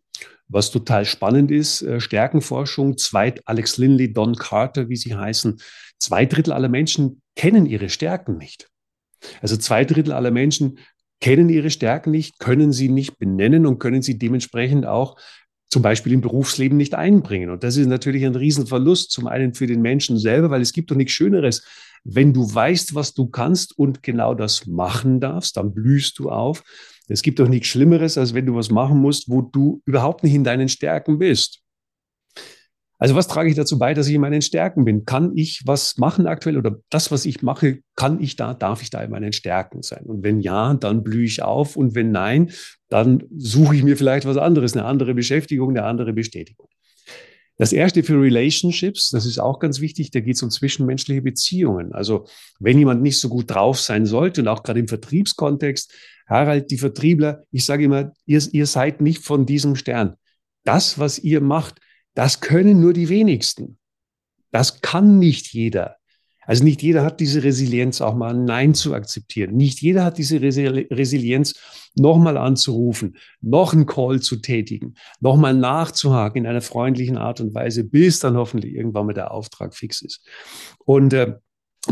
[0.49, 5.61] Was total spannend ist, äh, Stärkenforschung, zweit Alex Linley, Don Carter, wie sie heißen,
[5.99, 8.69] zwei Drittel aller Menschen kennen ihre Stärken nicht.
[9.41, 10.79] Also zwei Drittel aller Menschen
[11.21, 15.17] kennen ihre Stärken nicht, können sie nicht benennen und können sie dementsprechend auch
[15.71, 17.51] zum Beispiel im Berufsleben nicht einbringen.
[17.51, 20.91] Und das ist natürlich ein Riesenverlust, zum einen für den Menschen selber, weil es gibt
[20.91, 21.65] doch nichts Schöneres.
[22.03, 26.65] Wenn du weißt, was du kannst und genau das machen darfst, dann blühst du auf.
[27.09, 30.35] Es gibt doch nichts Schlimmeres, als wenn du was machen musst, wo du überhaupt nicht
[30.35, 31.61] in deinen Stärken bist.
[32.99, 35.07] Also was trage ich dazu bei, dass ich in meinen Stärken bin?
[35.07, 38.91] Kann ich was machen aktuell oder das, was ich mache, kann ich da, darf ich
[38.91, 40.05] da in meinen Stärken sein?
[40.05, 42.51] Und wenn ja, dann blühe ich auf und wenn nein,
[42.91, 46.69] dann suche ich mir vielleicht was anderes, eine andere Beschäftigung, eine andere Bestätigung.
[47.57, 51.93] Das erste für Relationships, das ist auch ganz wichtig, da geht es um zwischenmenschliche Beziehungen.
[51.93, 52.27] Also
[52.59, 55.93] wenn jemand nicht so gut drauf sein sollte und auch gerade im Vertriebskontext,
[56.27, 60.15] Harald, die Vertriebler, ich sage immer, ihr, ihr seid nicht von diesem Stern.
[60.65, 61.81] Das, was ihr macht,
[62.15, 63.79] das können nur die wenigsten.
[64.51, 66.00] Das kann nicht jeder.
[66.47, 69.57] Also nicht jeder hat diese Resilienz, auch mal Nein zu akzeptieren.
[69.57, 71.55] Nicht jeder hat diese Resilienz,
[71.97, 77.85] nochmal anzurufen, noch einen Call zu tätigen, nochmal nachzuhaken in einer freundlichen Art und Weise,
[77.85, 80.27] bis dann hoffentlich irgendwann mal der Auftrag fix ist.
[80.85, 81.35] Und äh,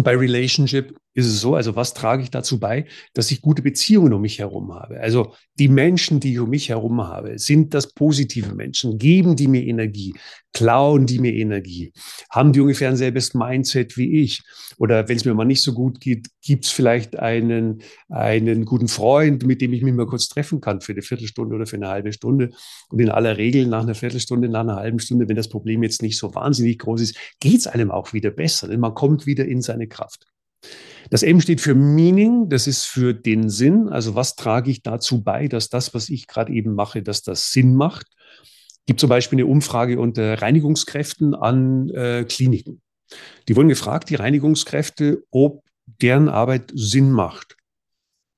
[0.03, 4.13] bei Relationship ist es so, also was trage ich dazu bei, dass ich gute Beziehungen
[4.13, 5.01] um mich herum habe?
[5.01, 8.99] Also die Menschen, die ich um mich herum habe, sind das positive Menschen?
[8.99, 10.15] Geben die mir Energie?
[10.53, 11.93] Klauen die mir Energie?
[12.31, 14.43] Haben die ungefähr ein selbes Mindset wie ich?
[14.77, 18.87] Oder wenn es mir mal nicht so gut geht, gibt es vielleicht einen, einen guten
[18.87, 21.89] Freund, mit dem ich mich mal kurz treffen kann für eine Viertelstunde oder für eine
[21.89, 22.51] halbe Stunde.
[22.91, 26.01] Und in aller Regel nach einer Viertelstunde, nach einer halben Stunde, wenn das Problem jetzt
[26.01, 28.69] nicht so wahnsinnig groß ist, geht es einem auch wieder besser.
[28.69, 30.25] Denn man kommt wieder in seine Kraft.
[31.11, 33.89] Das M steht für Meaning, das ist für den Sinn.
[33.89, 37.51] Also was trage ich dazu bei, dass das, was ich gerade eben mache, dass das
[37.51, 38.07] Sinn macht?
[38.87, 42.81] Gibt zum Beispiel eine Umfrage unter Reinigungskräften an äh, Kliniken.
[43.49, 45.63] Die wurden gefragt, die Reinigungskräfte, ob
[46.03, 47.57] deren Arbeit Sinn macht.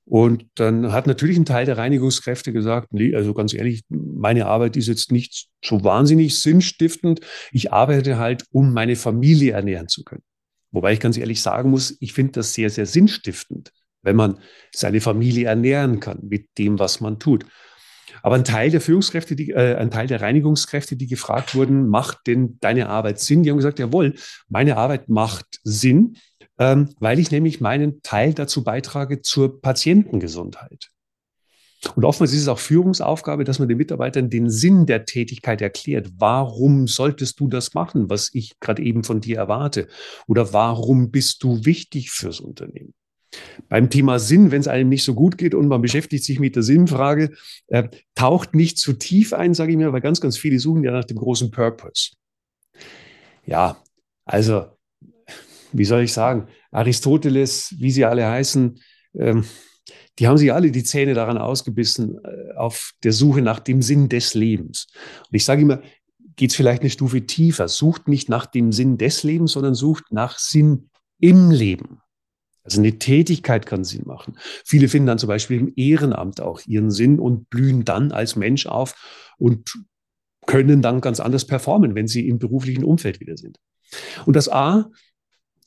[0.05, 4.77] Und dann hat natürlich ein Teil der Reinigungskräfte gesagt, nee, also ganz ehrlich, meine Arbeit
[4.77, 7.21] ist jetzt nicht so wahnsinnig sinnstiftend.
[7.53, 10.25] Ich arbeite halt, um meine Familie ernähren zu können.
[10.73, 14.39] Wobei ich ganz ehrlich sagen muss, ich finde das sehr, sehr sinnstiftend, wenn man
[14.73, 17.45] seine Familie ernähren kann mit dem, was man tut.
[18.23, 22.27] Aber ein Teil der Führungskräfte, die, äh, ein Teil der Reinigungskräfte, die gefragt wurden, macht
[22.27, 23.43] denn deine Arbeit Sinn?
[23.43, 24.15] Die haben gesagt, jawohl,
[24.49, 26.17] meine Arbeit macht Sinn,
[26.59, 30.91] ähm, weil ich nämlich meinen Teil dazu beitrage zur Patientengesundheit.
[31.95, 36.11] Und oftmals ist es auch Führungsaufgabe, dass man den Mitarbeitern den Sinn der Tätigkeit erklärt.
[36.19, 39.89] Warum solltest du das machen, was ich gerade eben von dir erwarte?
[40.27, 42.93] Oder warum bist du wichtig fürs Unternehmen?
[43.69, 46.57] Beim Thema Sinn, wenn es einem nicht so gut geht und man beschäftigt sich mit
[46.57, 47.31] der Sinnfrage,
[47.69, 50.91] äh, taucht nicht zu tief ein, sage ich mir, weil ganz, ganz viele suchen ja
[50.91, 52.11] nach dem großen Purpose.
[53.47, 53.83] Ja,
[54.25, 54.67] also,
[55.73, 58.81] wie soll ich sagen, Aristoteles, wie sie alle heißen,
[59.15, 59.45] ähm,
[60.19, 64.09] die haben sich alle die Zähne daran ausgebissen, äh, auf der Suche nach dem Sinn
[64.09, 64.87] des Lebens.
[65.29, 65.83] Und ich sage immer,
[66.37, 67.69] geht es vielleicht eine Stufe tiefer.
[67.69, 72.01] Sucht nicht nach dem Sinn des Lebens, sondern sucht nach Sinn im Leben.
[72.63, 74.39] Also eine Tätigkeit kann Sinn machen.
[74.65, 78.67] Viele finden dann zum Beispiel im Ehrenamt auch ihren Sinn und blühen dann als Mensch
[78.67, 79.75] auf und
[80.47, 83.59] können dann ganz anders performen, wenn sie im beruflichen Umfeld wieder sind.
[84.27, 84.91] Und das A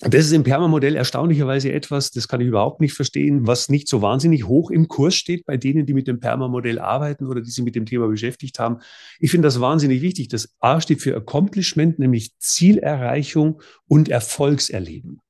[0.10, 4.02] das ist im Perma-Modell erstaunlicherweise etwas, das kann ich überhaupt nicht verstehen, was nicht so
[4.02, 7.64] wahnsinnig hoch im Kurs steht bei denen, die mit dem Perma-Modell arbeiten oder die sich
[7.64, 8.80] mit dem Thema beschäftigt haben.
[9.20, 10.28] Ich finde das wahnsinnig wichtig.
[10.28, 15.22] Das A steht für Accomplishment, nämlich Zielerreichung und Erfolgserleben.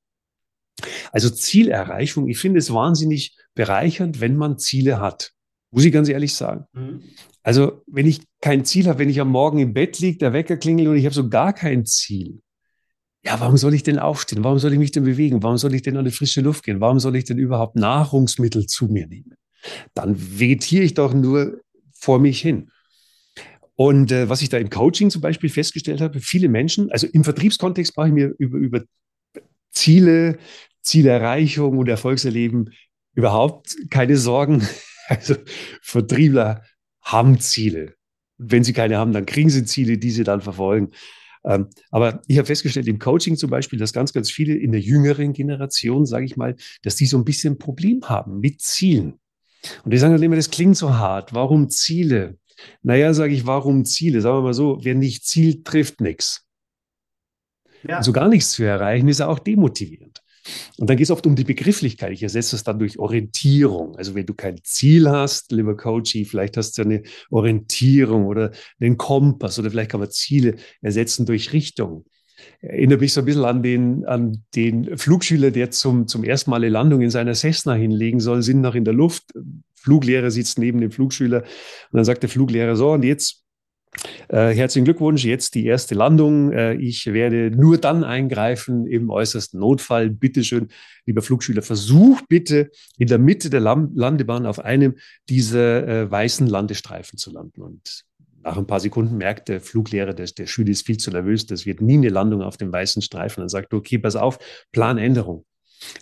[1.12, 5.32] Also Zielerreichung, ich finde es wahnsinnig bereichernd, wenn man Ziele hat.
[5.70, 6.66] Muss ich ganz ehrlich sagen.
[6.72, 7.02] Mhm.
[7.42, 10.56] Also wenn ich kein Ziel habe, wenn ich am Morgen im Bett liege, der Wecker
[10.56, 12.40] klingelt und ich habe so gar kein Ziel,
[13.24, 14.44] ja, warum soll ich denn aufstehen?
[14.44, 15.42] Warum soll ich mich denn bewegen?
[15.42, 16.80] Warum soll ich denn an die frische Luft gehen?
[16.80, 19.34] Warum soll ich denn überhaupt Nahrungsmittel zu mir nehmen?
[19.94, 21.60] Dann vegetiere ich doch nur
[21.92, 22.70] vor mich hin.
[23.76, 27.24] Und äh, was ich da im Coaching zum Beispiel festgestellt habe, viele Menschen, also im
[27.24, 28.82] Vertriebskontext mache ich mir über, über
[29.70, 30.38] Ziele,
[30.82, 32.74] Zielerreichung und Erfolgserleben
[33.14, 34.66] überhaupt keine Sorgen.
[35.06, 35.34] Also
[35.82, 36.62] Vertriebler
[37.02, 37.92] haben Ziele.
[38.38, 40.92] Wenn sie keine haben, dann kriegen sie Ziele, die sie dann verfolgen.
[41.44, 44.80] Ähm, aber ich habe festgestellt im Coaching zum Beispiel, dass ganz, ganz viele in der
[44.80, 49.18] jüngeren Generation, sage ich mal, dass die so ein bisschen ein Problem haben mit Zielen.
[49.84, 51.34] Und die sagen dann immer, das klingt so hart.
[51.34, 52.38] Warum Ziele?
[52.82, 54.20] Naja, sage ich, warum Ziele?
[54.20, 56.46] Sagen wir mal so, wer nicht zielt, trifft nichts.
[57.86, 57.98] Ja.
[57.98, 60.22] Also gar nichts zu erreichen, ist auch demotivierend.
[60.78, 62.12] Und dann geht es oft um die Begrifflichkeit.
[62.12, 63.96] Ich ersetze es dann durch Orientierung.
[63.96, 68.96] Also wenn du kein Ziel hast, lieber Coachy, vielleicht hast du eine Orientierung oder einen
[68.96, 72.04] Kompass oder vielleicht kann man Ziele ersetzen durch Richtung.
[72.60, 76.56] Erinnert mich so ein bisschen an den, an den Flugschüler, der zum, zum ersten Mal
[76.56, 79.24] eine Landung in seiner Cessna hinlegen soll, sind noch in der Luft.
[79.76, 83.43] Fluglehrer sitzt neben dem Flugschüler und dann sagt der Fluglehrer so, und jetzt
[84.28, 86.52] äh, herzlichen Glückwunsch, jetzt die erste Landung.
[86.52, 90.10] Äh, ich werde nur dann eingreifen im äußersten Notfall.
[90.10, 90.68] Bitte schön,
[91.06, 94.96] lieber Flugschüler, versuch bitte in der Mitte der Lam Landebahn auf einem
[95.28, 97.62] dieser äh, weißen Landestreifen zu landen.
[97.62, 98.04] Und
[98.42, 101.64] nach ein paar Sekunden merkt der Fluglehrer, der, der Schüler ist viel zu nervös, das
[101.64, 103.40] wird nie eine Landung auf dem weißen Streifen.
[103.40, 104.38] Dann sagt er, okay, pass auf,
[104.72, 105.44] Planänderung.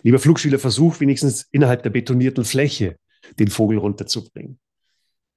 [0.03, 2.97] Lieber Flugschüler, versuch wenigstens innerhalb der betonierten Fläche
[3.39, 4.59] den Vogel runterzubringen.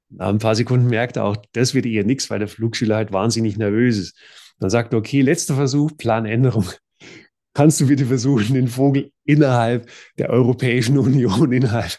[0.08, 3.12] Nach ein paar Sekunden merkt er auch, das wird eher nichts, weil der Flugschüler halt
[3.12, 4.18] wahnsinnig nervös ist.
[4.58, 6.66] Dann sagt er, okay, letzter Versuch, Planänderung.
[7.54, 9.88] Kannst du bitte versuchen, den Vogel innerhalb
[10.18, 11.98] der Europäischen Union, innerhalb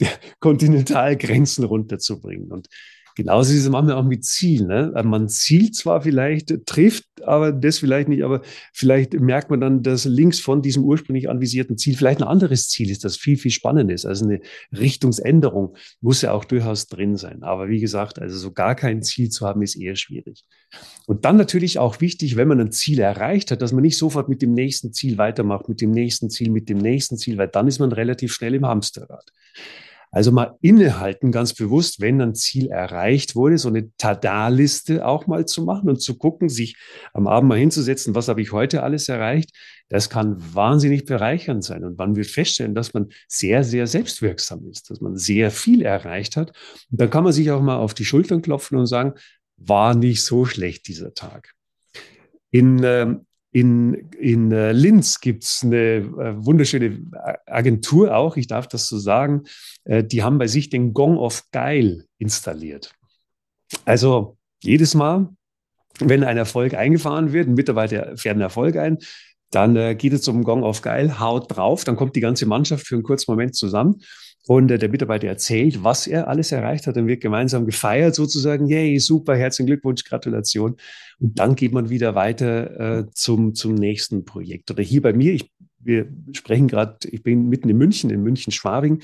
[0.00, 2.52] der Kontinentalgrenzen runterzubringen?
[2.52, 2.68] Und
[3.16, 4.68] genauso ist es manchmal auch mit Zielen.
[4.68, 4.92] Ne?
[4.94, 9.82] Also man zielt zwar vielleicht, trifft aber das vielleicht nicht, aber vielleicht merkt man dann,
[9.82, 13.50] dass links von diesem ursprünglich anvisierten Ziel vielleicht ein anderes Ziel ist, das viel, viel
[13.50, 14.04] spannender ist.
[14.04, 17.42] Also eine Richtungsänderung muss ja auch durchaus drin sein.
[17.42, 20.44] Aber wie gesagt, also so gar kein Ziel zu haben, ist eher schwierig.
[21.06, 24.28] Und dann natürlich auch wichtig, wenn man ein Ziel erreicht hat, dass man nicht sofort
[24.28, 27.66] mit dem nächsten Ziel weitermacht, mit dem nächsten Ziel, mit dem nächsten Ziel, weil dann
[27.66, 29.32] ist man relativ schnell im Hamsterrad.
[30.16, 35.44] Also mal innehalten, ganz bewusst, wenn ein Ziel erreicht wurde, so eine Tada-Liste auch mal
[35.44, 36.78] zu machen und zu gucken, sich
[37.12, 39.50] am Abend mal hinzusetzen, was habe ich heute alles erreicht.
[39.90, 41.84] Das kann wahnsinnig bereichernd sein.
[41.84, 46.38] Und man wird feststellen, dass man sehr, sehr selbstwirksam ist, dass man sehr viel erreicht
[46.38, 46.48] hat.
[46.90, 49.12] Und dann kann man sich auch mal auf die Schultern klopfen und sagen,
[49.58, 51.52] war nicht so schlecht dieser Tag.
[52.50, 53.25] In, ähm,
[53.56, 57.00] in, in äh, Linz gibt es eine äh, wunderschöne
[57.46, 59.44] Agentur auch, ich darf das so sagen.
[59.84, 62.92] Äh, die haben bei sich den Gong of Geil installiert.
[63.86, 65.30] Also jedes Mal,
[66.00, 68.98] wenn ein Erfolg eingefahren wird, ein Mitarbeiter fährt einen Erfolg ein,
[69.50, 72.86] dann äh, geht es zum Gong of Geil, haut drauf, dann kommt die ganze Mannschaft
[72.86, 74.02] für einen kurzen Moment zusammen
[74.48, 76.96] und äh, der Mitarbeiter erzählt, was er alles erreicht hat.
[76.96, 78.66] Dann wird gemeinsam gefeiert sozusagen.
[78.66, 80.76] Yay, super, herzlichen Glückwunsch, Gratulation.
[81.18, 84.70] Und dann geht man wieder weiter äh, zum, zum nächsten Projekt.
[84.70, 89.02] Oder hier bei mir, ich, wir sprechen gerade, ich bin mitten in München, in München-Schwabing,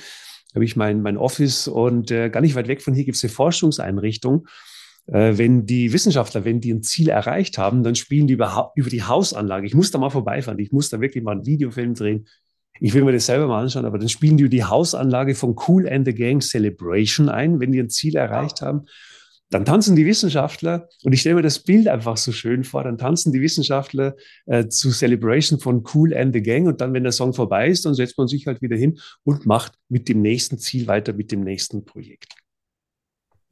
[0.54, 3.24] habe ich mein, mein Office und äh, gar nicht weit weg von hier gibt es
[3.24, 4.46] eine Forschungseinrichtung.
[5.06, 8.90] Äh, wenn die Wissenschaftler, wenn die ein Ziel erreicht haben, dann spielen die über, über
[8.90, 9.66] die Hausanlage.
[9.66, 10.58] Ich muss da mal vorbeifahren.
[10.60, 12.26] Ich muss da wirklich mal einen Videofilm drehen
[12.84, 15.88] ich will mir das selber mal anschauen, aber dann spielen die die Hausanlage von Cool
[15.88, 18.86] and the Gang Celebration ein, wenn die ein Ziel erreicht haben.
[19.50, 22.98] Dann tanzen die Wissenschaftler, und ich stelle mir das Bild einfach so schön vor, dann
[22.98, 24.16] tanzen die Wissenschaftler
[24.46, 27.84] äh, zu Celebration von Cool and the Gang und dann, wenn der Song vorbei ist,
[27.84, 31.30] dann setzt man sich halt wieder hin und macht mit dem nächsten Ziel weiter, mit
[31.30, 32.34] dem nächsten Projekt.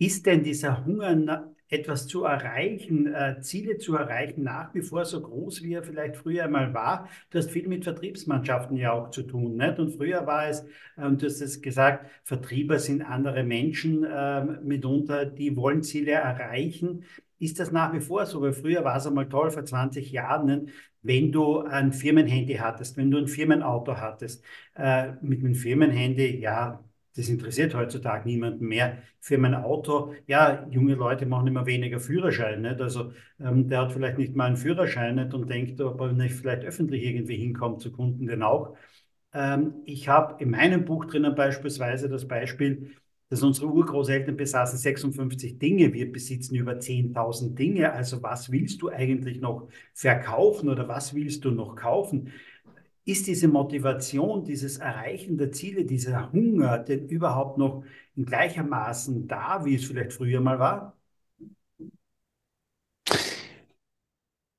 [0.00, 5.20] Ist denn dieser Hunger etwas zu erreichen, äh, Ziele zu erreichen, nach wie vor so
[5.20, 7.08] groß, wie er vielleicht früher einmal war.
[7.30, 9.56] Du hast viel mit Vertriebsmannschaften ja auch zu tun.
[9.56, 9.78] Nicht?
[9.78, 10.60] Und früher war es,
[10.96, 17.04] äh, du hast es gesagt, Vertrieber sind andere Menschen äh, mitunter, die wollen Ziele erreichen.
[17.38, 18.42] Ist das nach wie vor so?
[18.42, 20.74] Weil früher war es einmal toll, vor 20 Jahren, nicht?
[21.02, 24.44] wenn du ein Firmenhandy hattest, wenn du ein Firmenauto hattest.
[24.74, 26.84] Äh, mit einem Firmenhandy, ja,
[27.16, 28.98] das interessiert heutzutage niemanden mehr.
[29.20, 32.62] Für mein Auto, ja, junge Leute machen immer weniger Führerschein.
[32.62, 32.80] Nicht?
[32.80, 36.34] Also ähm, der hat vielleicht nicht mal einen Führerschein nicht und denkt, ob er nicht
[36.34, 38.76] vielleicht öffentlich irgendwie hinkommt zu Kunden, denn auch.
[39.32, 42.92] Ähm, ich habe in meinem Buch drinnen beispielsweise das Beispiel,
[43.28, 47.92] dass unsere Urgroßeltern besaßen 56 Dinge, wir besitzen über 10.000 Dinge.
[47.92, 52.32] Also was willst du eigentlich noch verkaufen oder was willst du noch kaufen?
[53.10, 59.64] Ist diese Motivation, dieses Erreichen der Ziele, dieser Hunger denn überhaupt noch in gleichermaßen da,
[59.64, 60.96] wie es vielleicht früher mal war?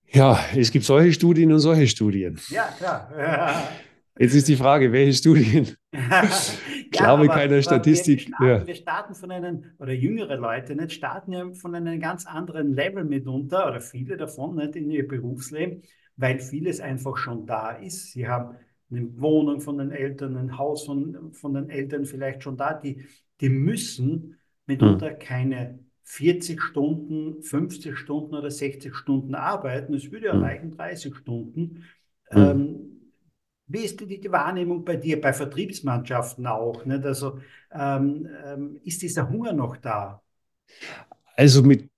[0.08, 2.38] Ja, es gibt solche Studien und solche Studien.
[2.50, 3.70] Ja, klar.
[4.20, 5.76] Jetzt ist die Frage, welche Studien?
[5.94, 8.20] ich glaube keiner Statistik.
[8.20, 8.68] Wir starten, ja.
[8.68, 13.06] wir starten, von einem, oder jüngere Leute nicht, starten ja von einem ganz anderen Level
[13.06, 15.84] mitunter, oder viele davon nicht in ihr Berufsleben
[16.18, 18.12] weil vieles einfach schon da ist.
[18.12, 18.56] Sie haben
[18.92, 22.74] eine Wohnung von den Eltern, ein Haus von, von den Eltern vielleicht schon da.
[22.74, 23.06] Die,
[23.40, 25.20] die müssen mitunter mhm.
[25.20, 29.94] keine 40 Stunden, 50 Stunden oder 60 Stunden arbeiten.
[29.94, 30.44] Es würde ja mhm.
[30.44, 31.84] reichen 30 Stunden.
[32.32, 32.38] Mhm.
[32.38, 32.92] Ähm,
[33.68, 36.86] wie ist die, die, Wahrnehmung bei dir, bei Vertriebsmannschaften auch?
[36.86, 37.06] Nicht?
[37.06, 37.40] Also
[37.72, 40.22] ähm, ähm, ist dieser Hunger noch da?
[41.38, 41.91] Also mit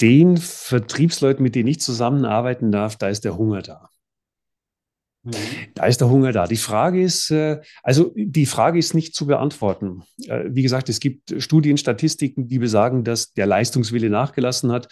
[0.00, 3.90] den Vertriebsleuten, mit denen ich zusammenarbeiten darf, da ist der Hunger da.
[5.22, 5.32] Mhm.
[5.74, 6.46] Da ist der Hunger da.
[6.46, 10.02] Die Frage ist, äh, also die Frage ist nicht zu beantworten.
[10.26, 14.88] Äh, wie gesagt, es gibt Studien, Statistiken, die besagen, dass der Leistungswille nachgelassen hat.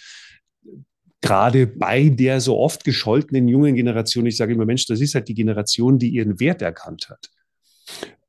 [1.21, 4.27] Gerade bei der so oft gescholtenen jungen Generation.
[4.27, 7.31] Ich sage immer, Mensch, das ist halt die Generation, die ihren Wert erkannt hat.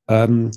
[0.07, 0.51] Ähm,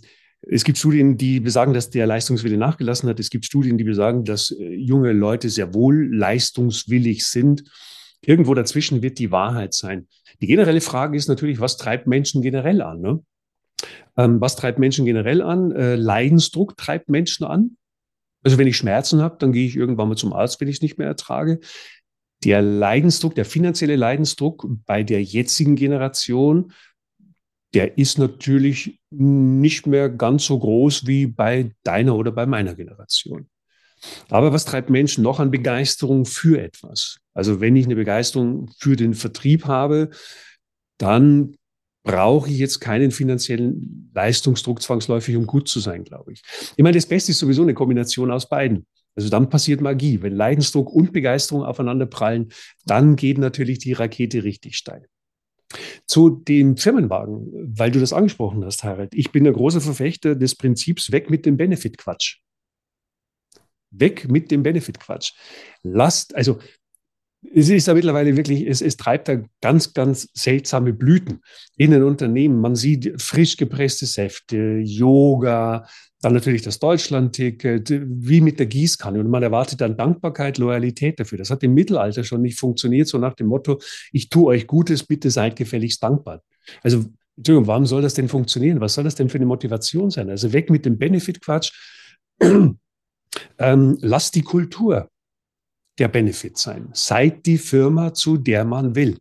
[0.48, 3.20] es gibt Studien, die besagen, dass der Leistungswille nachgelassen hat.
[3.20, 7.64] Es gibt Studien, die besagen, dass äh, junge Leute sehr wohl leistungswillig sind.
[8.24, 10.08] Irgendwo dazwischen wird die Wahrheit sein.
[10.40, 13.00] Die generelle Frage ist natürlich, was treibt Menschen generell an?
[13.00, 13.20] Ne?
[14.16, 15.72] Ähm, was treibt Menschen generell an?
[15.72, 17.76] Äh, Leidensdruck treibt Menschen an.
[18.42, 20.82] Also wenn ich Schmerzen habe, dann gehe ich irgendwann mal zum Arzt, wenn ich es
[20.82, 21.60] nicht mehr ertrage.
[22.42, 26.72] Der Leidensdruck, der finanzielle Leidensdruck bei der jetzigen Generation
[27.74, 33.48] der ist natürlich nicht mehr ganz so groß wie bei deiner oder bei meiner Generation.
[34.28, 37.18] Aber was treibt Menschen noch an Begeisterung für etwas?
[37.34, 40.10] Also wenn ich eine Begeisterung für den Vertrieb habe,
[40.98, 41.54] dann
[42.04, 46.42] brauche ich jetzt keinen finanziellen Leistungsdruck zwangsläufig, um gut zu sein, glaube ich.
[46.76, 48.86] Ich meine, das Beste ist sowieso eine Kombination aus beiden.
[49.14, 50.22] Also dann passiert Magie.
[50.22, 52.52] Wenn Leidensdruck und Begeisterung aufeinander prallen,
[52.86, 55.06] dann geht natürlich die Rakete richtig steil.
[56.06, 59.14] Zu dem Firmenwagen, weil du das angesprochen hast, Harald.
[59.14, 62.38] Ich bin ein großer Verfechter des Prinzips weg mit dem Benefit-Quatsch.
[63.90, 65.32] Weg mit dem Benefit-Quatsch.
[65.82, 66.58] Lasst, also
[67.54, 71.40] es ist ja mittlerweile wirklich, es, es treibt da ganz, ganz seltsame Blüten
[71.76, 72.60] in den Unternehmen.
[72.60, 75.86] Man sieht frisch gepresste Säfte, Yoga,
[76.20, 79.18] dann natürlich das Deutschland-Ticket, wie mit der Gießkanne.
[79.18, 81.38] Und man erwartet dann Dankbarkeit, Loyalität dafür.
[81.38, 83.80] Das hat im Mittelalter schon nicht funktioniert, so nach dem Motto,
[84.12, 86.42] ich tue euch Gutes, bitte seid gefälligst dankbar.
[86.82, 87.04] Also,
[87.36, 88.80] Entschuldigung, warum soll das denn funktionieren?
[88.80, 90.30] Was soll das denn für eine Motivation sein?
[90.30, 91.72] Also weg mit dem Benefit-Quatsch.
[93.58, 95.08] ähm, lasst die Kultur
[96.02, 96.88] der Benefit sein.
[96.92, 99.18] Seid die Firma, zu der man will.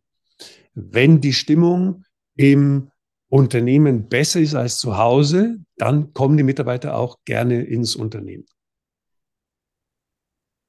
[0.73, 2.03] Wenn die Stimmung
[2.35, 2.89] im
[3.29, 8.45] Unternehmen besser ist als zu Hause, dann kommen die Mitarbeiter auch gerne ins Unternehmen.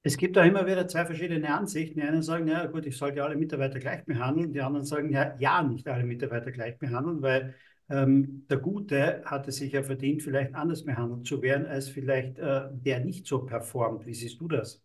[0.02, 2.00] Es gibt da immer wieder zwei verschiedene Ansichten.
[2.00, 4.52] Die einen sagen, ja gut, ich sollte alle Mitarbeiter gleich behandeln.
[4.52, 7.54] Die anderen sagen, ja, ja, nicht alle Mitarbeiter gleich behandeln, weil
[7.88, 12.68] ähm, der Gute hatte sich ja verdient, vielleicht anders behandelt zu werden, als vielleicht äh,
[12.72, 14.04] der nicht so performt.
[14.04, 14.82] Wie siehst du das?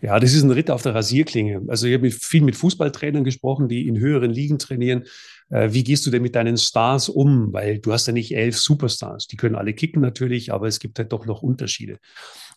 [0.00, 1.62] Ja, das ist ein Ritt auf der Rasierklinge.
[1.68, 5.04] Also ich habe viel mit Fußballtrainern gesprochen, die in höheren Ligen trainieren.
[5.50, 7.52] Äh, wie gehst du denn mit deinen Stars um?
[7.52, 9.26] Weil du hast ja nicht elf Superstars.
[9.26, 11.98] Die können alle kicken natürlich, aber es gibt halt doch noch Unterschiede.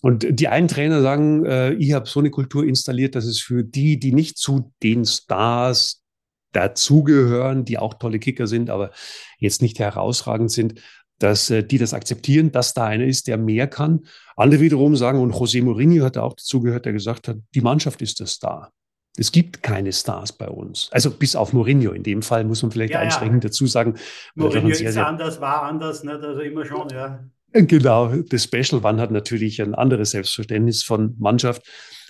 [0.02, 3.64] Und die einen Trainer sagen, äh, ich habe so eine Kultur installiert, dass es für
[3.64, 6.04] die, die nicht zu den Stars
[6.52, 8.92] dazugehören, die auch tolle Kicker sind, aber
[9.38, 10.82] jetzt nicht herausragend sind,
[11.20, 14.06] dass äh, die das akzeptieren, dass da einer ist, der mehr kann.
[14.36, 18.20] Andere wiederum sagen, und José Mourinho hat auch dazugehört, der gesagt hat, die Mannschaft ist
[18.20, 18.72] der Star.
[19.18, 20.90] Es gibt keine Stars bei uns.
[20.92, 21.92] Also bis auf Mourinho.
[21.92, 23.50] In dem Fall muss man vielleicht ja, einschränkend ja.
[23.50, 23.96] dazu sagen.
[24.36, 26.24] Mourinho sehr, ist anders, war anders, nicht?
[26.24, 27.26] also immer schon, ja.
[27.52, 31.64] Genau, das Special One hat natürlich ein anderes Selbstverständnis von Mannschaft.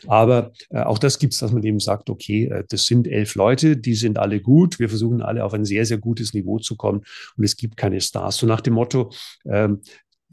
[0.07, 3.35] Aber äh, auch das gibt es, dass man eben sagt, okay, äh, das sind elf
[3.35, 4.79] Leute, die sind alle gut.
[4.79, 7.03] Wir versuchen alle auf ein sehr, sehr gutes Niveau zu kommen
[7.37, 8.37] und es gibt keine Stars.
[8.37, 9.11] So nach dem Motto,
[9.45, 9.81] ähm,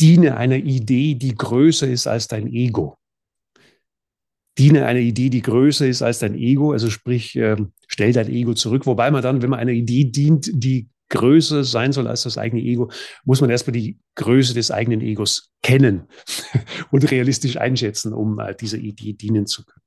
[0.01, 2.97] diene einer Idee, die größer ist als dein Ego.
[4.59, 7.57] Diene einer Idee, die größer ist als dein Ego, also sprich, äh,
[7.89, 8.87] stell dein Ego zurück.
[8.87, 12.63] Wobei man dann, wenn man einer Idee dient, die größer sein soll als das eigene
[12.63, 12.91] Ego,
[13.25, 16.09] muss man erstmal die Größe des eigenen Egos kennen
[16.91, 19.86] und realistisch einschätzen, um äh, dieser Idee dienen zu können.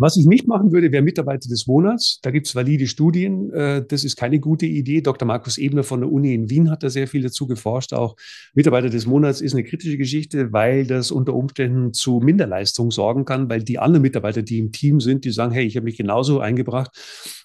[0.00, 2.20] Was ich nicht machen würde, wäre Mitarbeiter des Monats.
[2.22, 3.50] Da gibt es valide Studien.
[3.52, 5.00] Äh, das ist keine gute Idee.
[5.00, 5.26] Dr.
[5.26, 7.92] Markus Ebner von der Uni in Wien hat da sehr viel dazu geforscht.
[7.92, 8.14] Auch
[8.54, 13.50] Mitarbeiter des Monats ist eine kritische Geschichte, weil das unter Umständen zu Minderleistung sorgen kann,
[13.50, 16.38] weil die anderen Mitarbeiter, die im Team sind, die sagen, hey, ich habe mich genauso
[16.38, 16.92] eingebracht,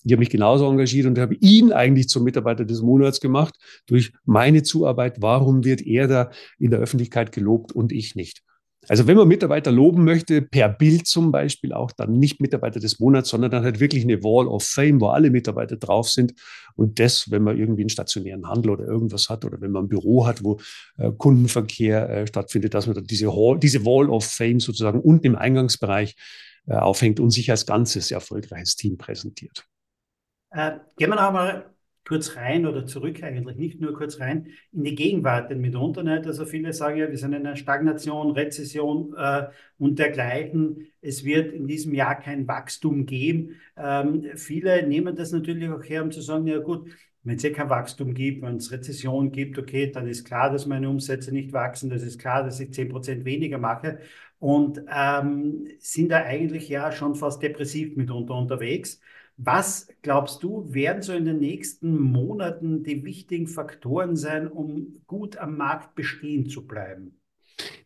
[0.04, 3.56] ich habe mich genauso engagiert und habe ihn eigentlich zum Mitarbeiter des Monats gemacht
[3.88, 5.18] durch meine Zuarbeit.
[5.22, 6.30] Warum wird er da
[6.60, 8.44] in der Öffentlichkeit gelobt und ich nicht?
[8.90, 13.00] Also wenn man Mitarbeiter loben möchte, per Bild zum Beispiel auch, dann nicht Mitarbeiter des
[13.00, 16.34] Monats, sondern dann halt wirklich eine Wall of Fame, wo alle Mitarbeiter drauf sind.
[16.76, 19.90] Und das, wenn man irgendwie einen stationären Handel oder irgendwas hat oder wenn man ein
[19.90, 20.60] Büro hat, wo
[20.98, 25.28] äh, Kundenverkehr äh, stattfindet, dass man dann diese, Hall, diese Wall of Fame sozusagen unten
[25.28, 26.16] im Eingangsbereich
[26.68, 29.66] äh, aufhängt und sich als ganzes erfolgreiches Team präsentiert.
[30.52, 31.73] Äh, gehen wir noch einmal
[32.08, 36.28] kurz rein oder zurück eigentlich, nicht nur kurz rein, in die Gegenwart denn mitunter nicht.
[36.28, 39.48] Also viele sagen ja, wir sind in einer Stagnation, Rezession äh,
[39.78, 40.88] und dergleichen.
[41.02, 43.56] Es wird in diesem Jahr kein Wachstum geben.
[43.78, 46.90] Ähm, viele nehmen das natürlich auch her, um zu sagen, ja gut,
[47.24, 50.66] wenn es eh kein Wachstum gibt, wenn es Rezession gibt, okay, dann ist klar, dass
[50.66, 54.00] meine Umsätze nicht wachsen, das ist klar, dass ich zehn Prozent weniger mache
[54.40, 59.00] und ähm, sind da eigentlich ja schon fast depressiv mitunter unterwegs.
[59.38, 65.38] Was glaubst du, werden so in den nächsten Monaten die wichtigen Faktoren sein, um gut
[65.38, 67.20] am Markt bestehen zu bleiben?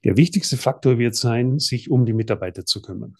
[0.03, 3.15] Der wichtigste Faktor wird sein, sich um die Mitarbeiter zu kümmern.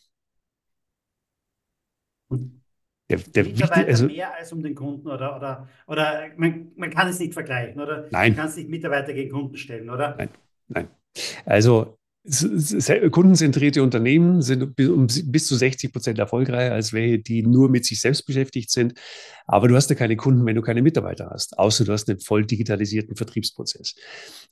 [2.30, 2.62] Und
[3.10, 7.08] der, der Mitarbeiter also, mehr als um den Kunden oder, oder, oder man, man kann
[7.08, 8.08] es nicht vergleichen, oder?
[8.12, 8.32] Nein.
[8.32, 10.16] Man kann es nicht Mitarbeiter gegen Kunden stellen, oder?
[10.18, 10.30] Nein,
[10.68, 10.88] nein.
[11.46, 11.98] Also
[13.12, 18.26] kundenzentrierte Unternehmen sind bis zu 60 Prozent erfolgreicher als welche, die nur mit sich selbst
[18.26, 18.96] beschäftigt sind.
[19.46, 22.20] Aber du hast ja keine Kunden, wenn du keine Mitarbeiter hast, außer du hast einen
[22.20, 23.96] voll digitalisierten Vertriebsprozess.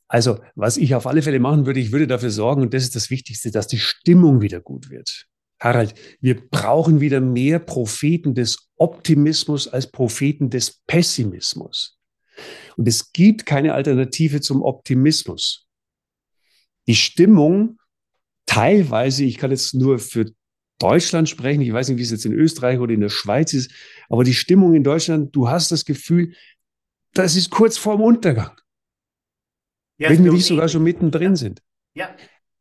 [0.07, 2.95] Also, was ich auf alle Fälle machen würde, ich würde dafür sorgen, und das ist
[2.95, 5.25] das Wichtigste, dass die Stimmung wieder gut wird.
[5.59, 11.97] Harald, wir brauchen wieder mehr Propheten des Optimismus als Propheten des Pessimismus.
[12.77, 15.64] Und es gibt keine Alternative zum Optimismus
[16.87, 17.79] die Stimmung
[18.45, 20.31] teilweise, ich kann jetzt nur für
[20.79, 23.71] Deutschland sprechen, ich weiß nicht, wie es jetzt in Österreich oder in der Schweiz ist,
[24.09, 26.33] aber die Stimmung in Deutschland, du hast das Gefühl,
[27.13, 28.51] das ist kurz vorm Untergang.
[29.97, 31.35] Ja, wenn wir nicht sogar schon mittendrin ja.
[31.35, 31.61] sind.
[31.93, 32.15] Ja.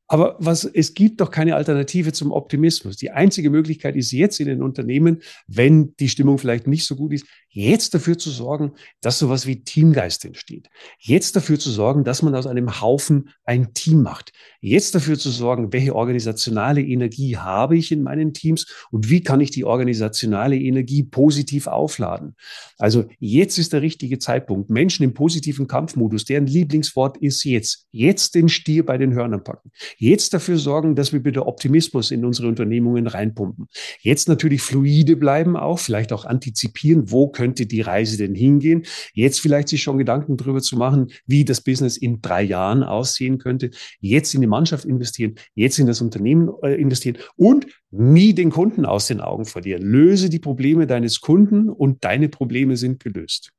[0.07, 2.97] Aber was, es gibt doch keine Alternative zum Optimismus.
[2.97, 7.13] Die einzige Möglichkeit ist jetzt in den Unternehmen, wenn die Stimmung vielleicht nicht so gut
[7.15, 10.69] ist, jetzt dafür zu sorgen, dass sowas wie Teamgeist entsteht.
[10.99, 14.33] Jetzt dafür zu sorgen, dass man aus einem Haufen ein Team macht.
[14.61, 19.41] Jetzt dafür zu sorgen, welche organisationale Energie habe ich in meinen Teams und wie kann
[19.41, 22.35] ich die organisationale Energie positiv aufladen.
[22.79, 24.71] Also jetzt ist der richtige Zeitpunkt.
[24.71, 27.87] Menschen im positiven Kampfmodus, deren Lieblingswort ist jetzt.
[27.93, 29.71] Jetzt den Stier bei den Hörnern packen.
[29.97, 33.69] Jetzt dafür sorgen, dass wir bitte Optimismus in unsere Unternehmungen reinpumpen.
[34.01, 38.85] Jetzt natürlich fluide bleiben auch, vielleicht auch antizipieren, wo könnte die Reise denn hingehen.
[39.13, 43.37] Jetzt vielleicht sich schon Gedanken darüber zu machen, wie das Business in drei Jahren aussehen
[43.37, 43.71] könnte.
[44.01, 48.87] Jetzt in die Mannschaft investieren, jetzt in das Unternehmen äh, investieren und nie den Kunden
[48.87, 49.83] aus den Augen verlieren.
[49.83, 53.53] Löse die Probleme deines Kunden und deine Probleme sind gelöst.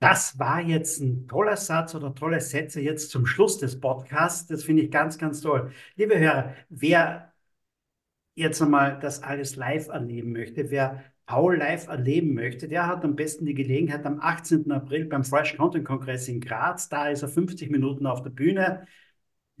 [0.00, 4.48] Das war jetzt ein toller Satz oder tolle Sätze jetzt zum Schluss des Podcasts.
[4.48, 5.70] Das finde ich ganz, ganz toll.
[5.94, 7.32] Liebe Hörer, wer
[8.34, 13.14] jetzt einmal das alles live erleben möchte, wer Paul live erleben möchte, der hat am
[13.14, 14.72] besten die Gelegenheit am 18.
[14.72, 16.88] April beim Fresh Content Kongress in Graz.
[16.88, 18.86] Da ist er 50 Minuten auf der Bühne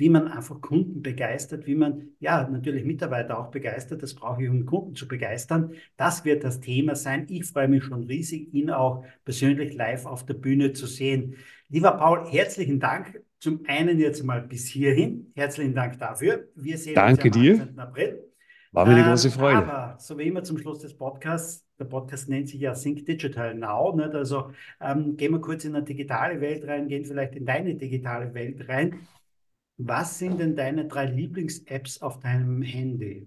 [0.00, 4.02] wie man einfach Kunden begeistert, wie man ja natürlich Mitarbeiter auch begeistert.
[4.02, 5.74] Das brauche ich, um Kunden zu begeistern.
[5.98, 7.26] Das wird das Thema sein.
[7.28, 11.36] Ich freue mich schon riesig, ihn auch persönlich live auf der Bühne zu sehen.
[11.68, 13.20] Lieber Paul, herzlichen Dank.
[13.40, 15.32] Zum einen jetzt mal bis hierhin.
[15.34, 16.48] Herzlichen Dank dafür.
[16.54, 17.74] Wir sehen Danke uns am 18.
[17.74, 17.82] dir.
[17.82, 18.29] April.
[18.72, 19.58] War mir eine große ähm, Freude.
[19.58, 23.54] Aber so wie immer zum Schluss des Podcasts, der Podcast nennt sich ja Think Digital
[23.54, 23.94] Now.
[23.96, 24.14] Nicht?
[24.14, 28.32] Also ähm, gehen wir kurz in eine digitale Welt rein, gehen vielleicht in deine digitale
[28.34, 29.00] Welt rein.
[29.78, 33.26] Was sind denn deine drei Lieblings-Apps auf deinem Handy?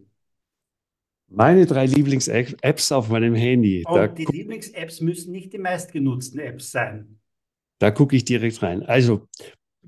[1.27, 3.83] Meine drei Lieblings-Apps auf meinem Handy.
[3.87, 7.19] Und da die Lieblings-Apps müssen nicht die meistgenutzten Apps sein.
[7.79, 8.83] Da gucke ich direkt rein.
[8.83, 9.27] Also,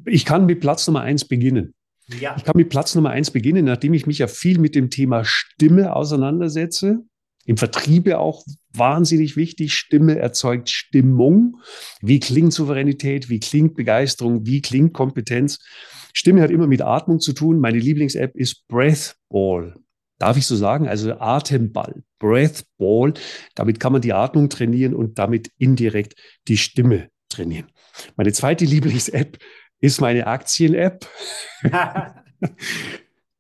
[0.06, 1.75] ich kann mit Platz Nummer eins beginnen.
[2.08, 2.36] Ja.
[2.38, 5.24] Ich kann mit Platz Nummer eins beginnen, nachdem ich mich ja viel mit dem Thema
[5.26, 7.00] Stimme auseinandersetze.
[7.46, 8.44] Im Vertriebe auch
[8.74, 9.74] wahnsinnig wichtig.
[9.74, 11.62] Stimme erzeugt Stimmung.
[12.02, 13.30] Wie klingt Souveränität?
[13.30, 14.46] Wie klingt Begeisterung?
[14.46, 15.60] Wie klingt Kompetenz?
[16.14, 17.60] Stimme hat immer mit Atmung zu tun.
[17.60, 19.76] Meine Lieblings-App ist Breathball.
[20.18, 20.88] Darf ich so sagen?
[20.88, 23.14] Also Atemball, Breathball.
[23.54, 26.16] Damit kann man die Atmung trainieren und damit indirekt
[26.48, 27.68] die Stimme trainieren.
[28.16, 29.38] Meine zweite Lieblings-App
[29.80, 31.06] ist meine Aktien-App.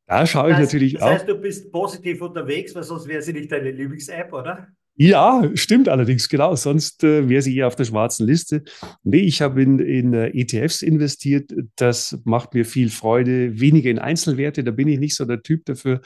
[0.08, 1.10] da schaue ich das, natürlich das auch.
[1.10, 4.68] Das heißt, du bist positiv unterwegs, weil sonst wäre sie nicht deine Lieblings-App, oder?
[4.98, 6.56] Ja, stimmt allerdings, genau.
[6.56, 8.64] Sonst äh, wäre sie eher auf der schwarzen Liste.
[9.04, 11.52] Nee, ich habe in, in äh, ETFs investiert.
[11.76, 13.60] Das macht mir viel Freude.
[13.60, 16.00] Weniger in Einzelwerte, da bin ich nicht so der Typ dafür.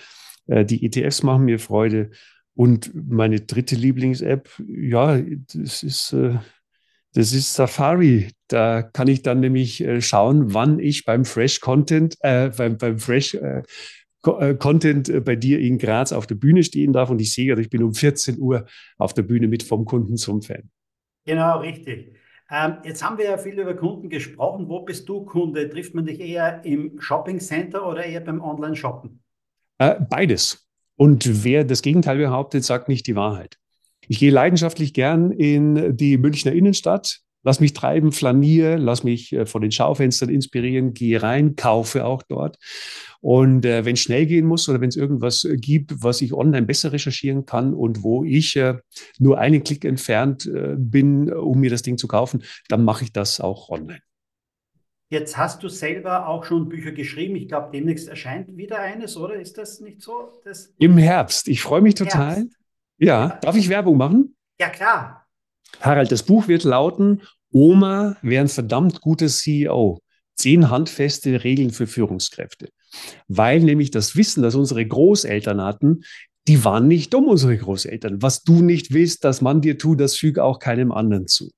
[0.47, 2.09] Äh, die ETFs machen mir Freude.
[2.55, 5.21] Und meine dritte Lieblings-App, ja,
[5.53, 6.39] das ist, äh,
[7.13, 8.31] das ist Safari.
[8.47, 12.99] Da kann ich dann nämlich äh, schauen, wann ich beim Fresh Content, äh, beim, beim
[12.99, 13.63] Fresh äh,
[14.21, 17.09] Content äh, bei dir in Graz auf der Bühne stehen darf.
[17.09, 18.65] Und ich sehe gerade, ich bin um 14 Uhr
[18.97, 20.69] auf der Bühne mit vom Kunden zum Fan.
[21.25, 22.15] Genau, richtig.
[22.51, 24.67] Ähm, jetzt haben wir ja viel über Kunden gesprochen.
[24.67, 25.69] Wo bist du Kunde?
[25.69, 29.21] Trifft man dich eher im Shopping Center oder eher beim Online-Shoppen?
[29.77, 30.67] Äh, beides.
[30.95, 33.57] Und wer das Gegenteil behauptet, sagt nicht die Wahrheit.
[34.09, 39.45] Ich gehe leidenschaftlich gern in die Münchner Innenstadt, lass mich treiben, flaniere, lass mich äh,
[39.45, 42.57] von den Schaufenstern inspirieren, gehe rein, kaufe auch dort.
[43.21, 46.33] Und äh, wenn es schnell gehen muss oder wenn es irgendwas äh, gibt, was ich
[46.33, 48.79] online besser recherchieren kann und wo ich äh,
[49.19, 53.13] nur einen Klick entfernt äh, bin, um mir das Ding zu kaufen, dann mache ich
[53.13, 54.01] das auch online.
[55.11, 57.35] Jetzt hast du selber auch schon Bücher geschrieben.
[57.35, 59.35] Ich glaube, demnächst erscheint wieder eines, oder?
[59.35, 60.41] Ist das nicht so?
[60.43, 61.47] Das Im Herbst.
[61.47, 62.37] Ich freue mich total.
[62.39, 62.45] Ja.
[62.99, 63.39] Ja.
[63.41, 64.35] Darf ich Werbung machen?
[64.59, 65.25] Ja, klar.
[65.81, 67.21] Harald, das Buch wird lauten,
[67.51, 69.99] Oma wäre ein verdammt guter CEO.
[70.35, 72.69] Zehn handfeste Regeln für Führungskräfte.
[73.27, 76.01] Weil nämlich das Wissen, das unsere Großeltern hatten,
[76.47, 78.21] die waren nicht dumm, unsere Großeltern.
[78.21, 81.51] Was du nicht willst, dass man dir tut, das füge auch keinem anderen zu.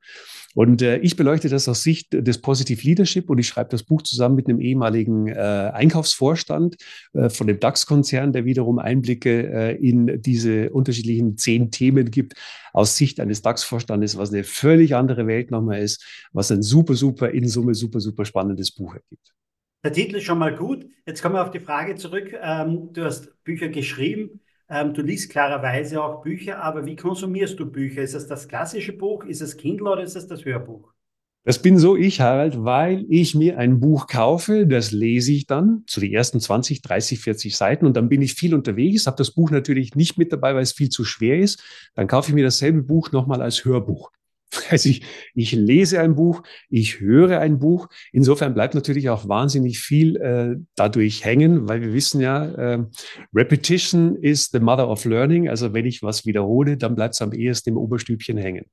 [0.54, 4.02] Und äh, ich beleuchte das aus Sicht des Positive Leadership und ich schreibe das Buch
[4.02, 6.76] zusammen mit einem ehemaligen äh, Einkaufsvorstand
[7.14, 12.34] äh, von dem DAX-Konzern, der wiederum Einblicke äh, in diese unterschiedlichen zehn Themen gibt,
[12.74, 17.32] aus Sicht eines DAX-Vorstandes, was eine völlig andere Welt nochmal ist, was ein super, super,
[17.32, 19.34] in Summe super, super spannendes Buch ergibt.
[19.84, 20.86] Der Titel ist schon mal gut.
[21.08, 22.34] Jetzt kommen wir auf die Frage zurück.
[22.40, 24.42] Ähm, du hast Bücher geschrieben.
[24.72, 28.02] Ähm, du liest klarerweise auch Bücher, aber wie konsumierst du Bücher?
[28.02, 30.94] Ist es das klassische Buch, ist es Kindle oder ist es das Hörbuch?
[31.44, 35.84] Das bin so ich, Harald, weil ich mir ein Buch kaufe, das lese ich dann
[35.88, 39.32] zu den ersten 20, 30, 40 Seiten und dann bin ich viel unterwegs, habe das
[39.32, 41.62] Buch natürlich nicht mit dabei, weil es viel zu schwer ist.
[41.96, 44.12] Dann kaufe ich mir dasselbe Buch nochmal als Hörbuch.
[44.70, 47.88] Also ich, ich lese ein Buch, ich höre ein Buch.
[48.12, 52.84] Insofern bleibt natürlich auch wahnsinnig viel äh, dadurch hängen, weil wir wissen ja, äh,
[53.34, 55.50] Repetition is the mother of learning.
[55.50, 58.66] Also wenn ich was wiederhole, dann bleibt es am ehesten im Oberstübchen hängen.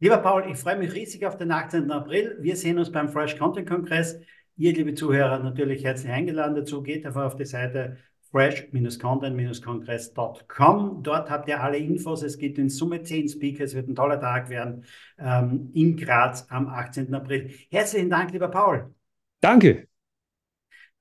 [0.00, 1.90] Lieber Paul, ich freue mich riesig auf den 18.
[1.90, 2.36] April.
[2.40, 4.18] Wir sehen uns beim Fresh Content Kongress.
[4.56, 6.82] Ihr, liebe Zuhörer, natürlich herzlich eingeladen dazu.
[6.82, 7.96] Geht einfach auf die Seite
[8.34, 11.02] fresh-content-kongress.com.
[11.04, 12.24] Dort habt ihr alle Infos.
[12.24, 13.62] Es gibt in Summe 10 Speaker.
[13.62, 14.84] Es wird ein toller Tag werden
[15.18, 17.14] ähm, in Graz am 18.
[17.14, 17.52] April.
[17.70, 18.92] Herzlichen Dank, lieber Paul.
[19.40, 19.86] Danke.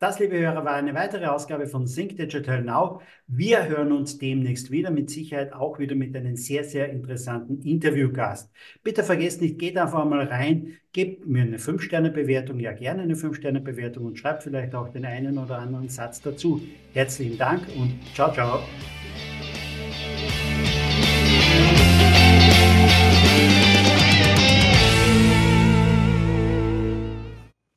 [0.04, 3.00] Das, liebe Hörer, war eine weitere Ausgabe von Think Digital Now.
[3.28, 8.52] Wir hören uns demnächst wieder, mit Sicherheit auch wieder mit einem sehr, sehr interessanten Interviewgast.
[8.84, 14.04] Bitte vergesst nicht, geht einfach mal rein, gebt mir eine 5-Sterne-Bewertung, ja gerne eine 5-Sterne-Bewertung
[14.04, 16.60] und schreibt vielleicht auch den einen oder anderen Satz dazu.
[16.92, 18.60] Herzlichen Dank und ciao, ciao.